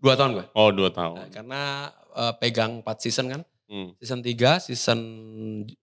[0.00, 0.46] dua tahun gue.
[0.54, 1.16] Oh dua Nah, tahun.
[1.30, 1.62] karena
[2.12, 3.40] eh, pegang 4 season kan.
[3.70, 3.94] Hmm.
[3.96, 4.98] Season 3, season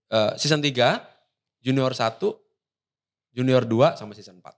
[0.10, 1.00] eh, season 3,
[1.62, 2.20] junior 1,
[3.32, 4.52] junior 2 sama season 4.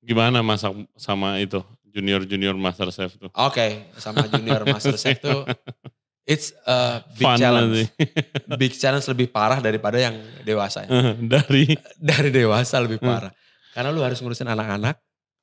[0.00, 3.28] Gimana masak sama itu junior junior master chef tuh?
[3.34, 5.44] Oke, sama junior master chef tuh
[6.24, 7.68] it's a big Fun challenge.
[7.68, 7.84] nanti.
[8.60, 11.12] Big challenge lebih parah daripada yang dewasa ya.
[11.14, 11.68] Dari,
[12.00, 13.08] Dari dewasa lebih Hmm.
[13.08, 13.32] parah.
[13.72, 14.96] Karena lu harus ngurusin anak-anak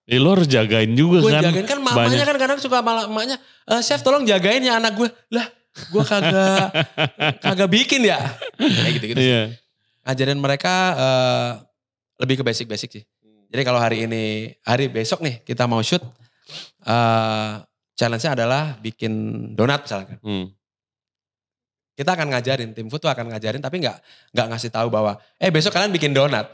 [0.03, 1.45] eh, lo harus jagain juga gue kan.
[1.45, 2.25] jagain kan mamanya banyak.
[2.25, 6.67] kan kadang suka malah emaknya "Eh, chef tolong jagain ya anak gue lah gue kagak
[7.39, 8.19] kagak bikin ya?
[8.57, 9.41] Kayak gitu gitu Iya.
[10.01, 11.51] ngajarin mereka eh,
[12.19, 13.03] lebih ke basic basic sih.
[13.51, 14.23] Jadi kalau hari ini
[14.61, 16.01] hari besok nih kita mau shoot
[16.83, 17.51] eh
[17.93, 19.11] challenge-nya adalah bikin
[19.53, 20.17] donat misalkan.
[20.19, 20.47] Hmm.
[21.91, 23.93] kita akan ngajarin tim food tuh akan ngajarin tapi nggak
[24.33, 26.49] nggak ngasih tahu bahwa eh besok kalian bikin donat.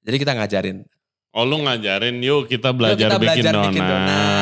[0.00, 0.86] Jadi kita ngajarin.
[1.30, 3.66] Oh lu ngajarin yuk kita Yuk belajar, kita bikin belajar donat.
[3.68, 4.39] bikin donat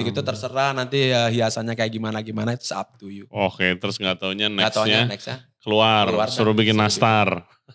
[0.00, 4.16] gitu-gitu terserah nanti eh, hiasannya kayak gimana gimana itu up to you Oke terus gak
[4.16, 7.28] taunya Nggak taunya nextnya nextnya keluar, keluar suruh bikin Suruh nastar.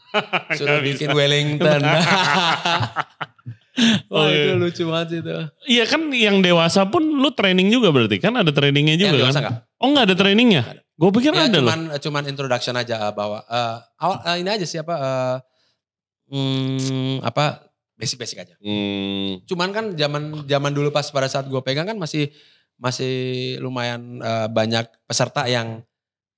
[0.57, 1.81] suruh bikin Wellington.
[4.09, 4.33] Wah Oke.
[4.33, 5.35] itu lucu banget itu.
[5.67, 9.37] Iya kan yang dewasa pun lu training juga berarti kan ada trainingnya Yang juga dewasa
[9.37, 9.43] kan?
[9.43, 9.55] nggak?
[9.83, 10.63] Oh nggak ada trainingnya?
[10.95, 11.67] Gue pikir Ya, ada loh.
[11.67, 15.35] cuman cuman introduction aja eh, bahwa eh, awal eh, ini aja sih apa eh,
[16.31, 17.45] hmm, apa
[17.95, 18.55] basic-basic aja.
[18.59, 22.31] Hmm, Cuman kan zaman zaman dulu pas pada saat gue pegang kan masih
[22.75, 23.15] masih
[23.57, 25.79] lumayan eh, banyak peserta yang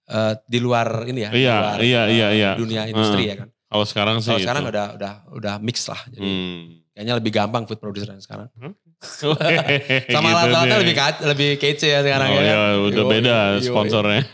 [0.06, 2.52] eh, di luar ini ya, di Iya, luar, iya, eh, iya, iya.
[2.54, 3.50] dunia industri ya kan.
[3.68, 4.72] kalau sekarang sih Kalau sekarang itu.
[4.72, 6.00] udah udah udah mix lah.
[6.08, 6.62] Jadi Hmm.
[6.94, 8.48] kayaknya lebih gampang food producer yang sekarang.
[8.98, 12.42] Sama Gitu alat-alatnya lebih lebih kece ya sekarang oh ya.
[12.42, 12.86] ya, kan?
[12.88, 14.22] udah beda sponsornya.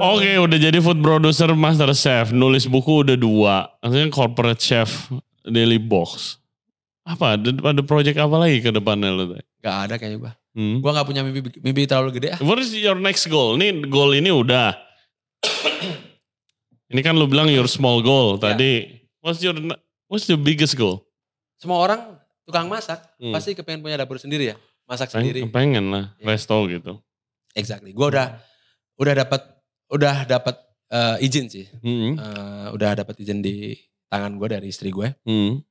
[0.00, 3.68] Oke, udah jadi food producer, master chef, nulis buku udah dua.
[3.78, 5.10] Artinya corporate chef,
[5.42, 6.38] daily box.
[7.04, 7.36] Apa?
[7.36, 9.36] Ada, ada project apa lagi ke depannya lo?
[9.60, 10.32] Gak ada kayaknya gua.
[10.54, 10.78] Hmm.
[10.80, 12.38] Gua gak punya mimpi mimpi terlalu gede ah.
[12.40, 13.54] What is your next goal?
[13.54, 14.72] Ini goal ini udah.
[16.88, 18.52] ini kan lu bilang your small goal Ya.
[18.52, 18.72] tadi.
[19.20, 19.56] What's your
[20.06, 21.04] what's the biggest goal?
[21.56, 22.00] Semua orang
[22.44, 23.32] tukang masak Hmm.
[23.32, 24.56] pasti kepengen punya dapur sendiri ya.
[24.84, 25.40] Masak Peng- sendiri.
[25.48, 26.24] Pengen lah, Iya.
[26.28, 27.00] resto gitu.
[27.52, 27.92] Exactly.
[27.92, 28.26] Gua udah
[28.96, 29.40] udah dapat
[29.94, 30.58] udah dapat
[30.90, 31.66] eh, izin sih.
[31.80, 32.18] Hmm.
[32.18, 33.78] Eh, udah dapat izin di
[34.10, 35.08] tangan gue dari istri gue.
[35.22, 35.62] Hmm.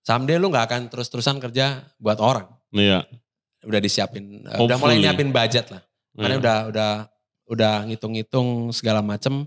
[0.00, 2.48] Someday lu nggak akan terus-terusan kerja buat orang.
[2.72, 3.04] Iya.
[3.66, 5.82] Udah disiapin, eh, udah mulai nyiapin budget lah.
[6.16, 6.40] Makanya Iya.
[6.42, 6.90] udah udah
[7.50, 9.44] udah ngitung-ngitung segala macem.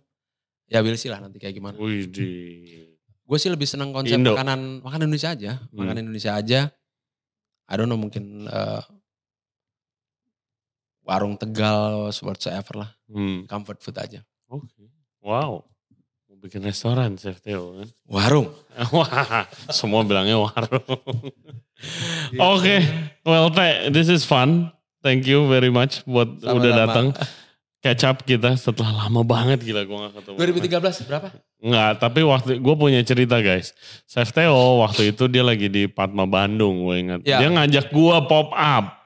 [0.69, 1.75] Ya will see lah nanti kayak gimana.
[1.79, 2.07] Wih,
[3.23, 4.35] Gue sih lebih seneng konsep Indo.
[4.35, 5.79] makanan makanan Indonesia aja, Hmm.
[5.79, 6.59] makanan Indonesia aja.
[7.63, 8.81] I don't know mungkin eh,
[11.03, 13.43] warung Tegal whatsoever lah, Hmm.
[13.45, 14.19] comfort food aja.
[14.47, 14.87] Oke.
[15.19, 15.63] Wow.
[16.25, 17.87] Mau bikin restoran Chef Theo kan?
[18.05, 18.49] Warung.
[18.95, 20.83] Wah, semua bilangnya warung.
[22.33, 22.75] Oke,
[23.21, 24.71] well Teh, this is fun.
[24.99, 26.79] Thank you very much buat udah Sama-sama.
[26.79, 27.07] datang.
[27.83, 30.35] catch up kita setelah lama banget gila gue gak ketemu.
[30.39, 31.27] 2013 berapa?
[31.59, 33.75] Enggak, tapi waktu gue punya cerita guys.
[34.07, 37.19] Chef Theo waktu itu dia lagi di Padma Bandung, gue ingat.
[37.27, 37.43] Ya.
[37.43, 39.02] Dia ngajak gue pop up.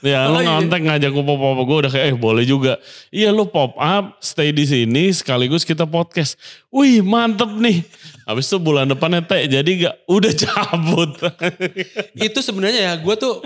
[0.00, 0.48] Ya, lu Oh, iya.
[0.56, 2.80] ngontek ngajak gue pop up, gue udah kayak, eh boleh juga.
[3.08, 6.40] Iya lu pop up, stay di sini, sekaligus kita podcast.
[6.72, 7.84] Wih mantep nih.
[8.24, 11.10] Habis itu bulan depannya teh, jadi gak, udah cabut.
[12.16, 13.44] itu sebenarnya ya gue tuh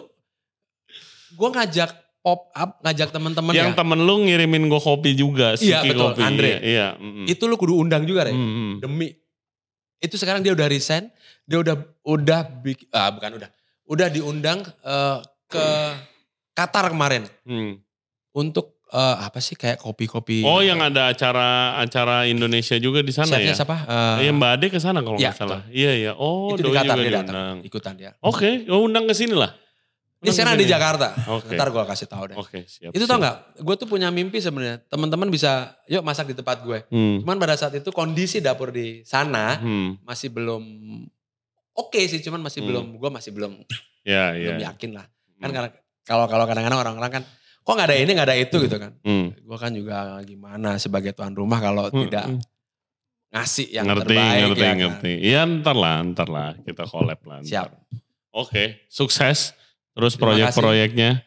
[1.34, 1.90] gue ngajak
[2.22, 6.22] pop up ngajak teman-teman Yang ya temen lu ngirimin gue kopi juga, Iya, betul, kopi.
[6.22, 6.52] Andre.
[6.62, 7.26] Iya, mm-mm.
[7.26, 8.78] itu lu kudu undang juga deh Mm-mm.
[8.78, 9.10] demi
[9.98, 11.08] itu sekarang dia udah resign
[11.44, 12.40] dia udah udah
[12.92, 13.50] ah bukan udah
[13.84, 15.66] udah diundang eh, ke
[16.54, 17.82] Qatar kemarin Hmm.
[18.32, 23.26] untuk eh, apa sih kayak kopi-kopi Oh yang ada acara acara Indonesia juga di sana
[23.32, 23.56] chefnya ya?
[23.56, 25.60] siapa Eh, Iya Mbak Ade ke sana kalau Iya, nggak salah.
[25.68, 26.12] Iya iya.
[26.14, 29.50] Oh, itu di Qatar dia datang ikutan dia Oke, oh undang ke sini lah.
[30.20, 30.70] ini sekarang ke di.
[30.70, 31.52] Jakarta Oke.
[31.52, 32.90] ntar gue kasih tahu deh Oke, siap.
[32.90, 36.80] itu tau nggak gue tuh punya mimpi sebenarnya teman-teman bisa yuk masak di tempat gue
[36.86, 37.20] Hmm.
[37.20, 40.00] cuman pada saat itu kondisi dapur di sana Hmm.
[40.00, 40.64] masih belum
[41.74, 42.68] oke sih cuman masih Hmm.
[42.70, 43.52] belum gue masih belum
[44.02, 44.54] Ya, ya.
[44.54, 45.52] belum yakin lah kan Hmm.
[45.52, 45.70] karena
[46.04, 47.22] kalau kalau kadang-kadang orang-orang kan
[47.58, 49.32] kok nggak ada ini nggak ada itu gitu kan Hmm.
[49.32, 52.40] gue kan juga gimana sebagai tuan rumah kalau Hmm, tidak hmm.
[53.30, 54.76] ngasih yang ngerti, terbaik ngerti, ya kan.
[54.78, 55.12] ngerti.
[55.20, 57.38] Iya ntar lah, ntar lah kita collab lah.
[57.38, 57.48] ntar.
[57.48, 57.68] siap
[58.30, 59.54] Oke, sukses.
[59.90, 61.22] Terus proyek-proyeknya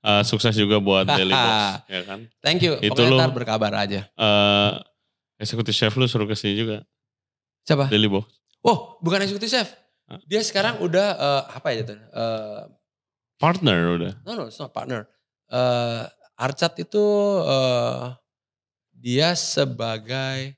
[0.00, 2.18] eh, sukses juga buat Daily Box, ya kan?
[2.38, 4.72] thank you Itu pokoknya lu- ntar berkabar aja Eh
[5.36, 6.86] eksekutif chef lu suruh ke sini juga,
[7.60, 8.30] siapa Daily Box.
[8.60, 9.68] oh bukan eksekutif chef
[10.24, 12.60] dia sekarang udah eh, apa ya itu Eh,
[13.42, 14.12] Partner udah.
[14.22, 15.10] no no it's not partner
[15.48, 16.02] Eh,
[16.38, 17.04] Arcat itu
[17.44, 18.02] eh,
[18.94, 20.54] dia sebagai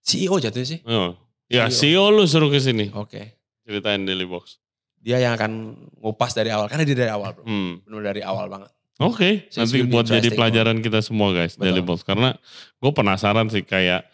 [0.00, 1.16] CEO jatuhnya sih Oh.
[1.46, 2.06] Ya, CEO.
[2.06, 2.92] CEO lu suruh ke sini.
[2.92, 4.60] oke Ceritain Daily Box.
[4.96, 7.78] dia yang akan ngupas dari awal karena dia dari awal bro Hmm.
[7.80, 11.68] benar dari awal banget Oke, Since nanti buat jadi pelajaran kita semua guys, Betul.
[11.68, 12.00] Daily Box.
[12.00, 12.32] Karena
[12.74, 14.08] gue penasaran sih kayak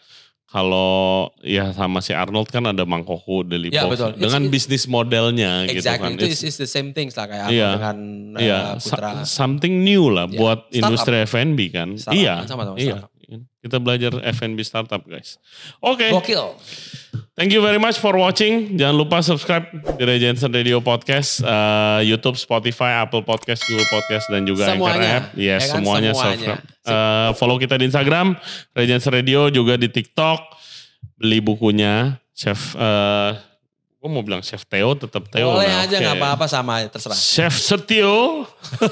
[0.53, 4.13] kalau ya sama si Arnold kan ada Mangkoko Daily Ya, betul.
[4.13, 6.21] Dengan It's- bisnis modelnya gitu exactly kan.
[6.21, 7.69] itu It's- is, the same things lah kayak Iya.
[7.73, 7.97] Arnold dengan
[8.37, 10.77] eh, Iya, Putra something new lah Iya, buat startup.
[10.77, 11.89] industri F&B kan.
[11.97, 13.01] Startup iya, kan, sama-sama iya.
[13.01, 13.12] startup.
[13.63, 15.39] Kita belajar F&B startup guys.
[15.79, 16.57] Oke, gokil
[17.33, 18.77] thank you very much for watching.
[18.77, 19.65] Jangan lupa subscribe
[19.97, 25.09] di Regency Radio Podcast, eh, YouTube, Spotify, Apple Podcast, Google Podcast, dan juga Anchor Semuanya,
[25.09, 25.25] App.
[25.33, 25.69] Yes, ya kan?
[25.81, 26.37] semuanya, Semuanya.
[26.37, 26.63] subscribe.
[26.83, 28.27] Eh, follow kita di Instagram,
[28.73, 30.39] Regency Radio, juga di TikTok.
[31.17, 33.52] Beli bukunya, Chef, eh
[34.03, 35.55] gue mau bilang Chef Theo, tetap Theo.
[35.55, 38.43] boleh nah, aja nggak apa-apa sama terserah Chef Setio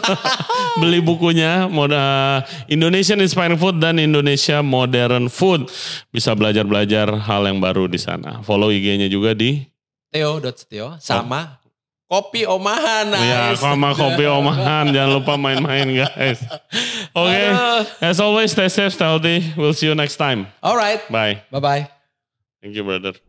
[0.79, 2.39] beli bukunya moda
[2.71, 5.67] Indonesian Inspiring Food dan Indonesia Modern Food
[6.15, 8.39] bisa belajar-belajar hal yang baru di sana.
[8.39, 9.67] Follow IG-nya juga di
[10.15, 11.59] Theo.setio sama
[12.07, 13.59] kopi omahan ya nice.
[13.59, 14.91] sama kopi omahan.
[14.95, 16.39] Jangan lupa main-main guys.
[17.11, 17.83] Oke, Aduh.
[17.99, 19.43] as always stay safe, stay healthy.
[19.59, 20.47] We'll see you next time.
[20.63, 21.43] alright Bye.
[21.51, 21.83] bye bye
[22.63, 23.19] Thank you brother.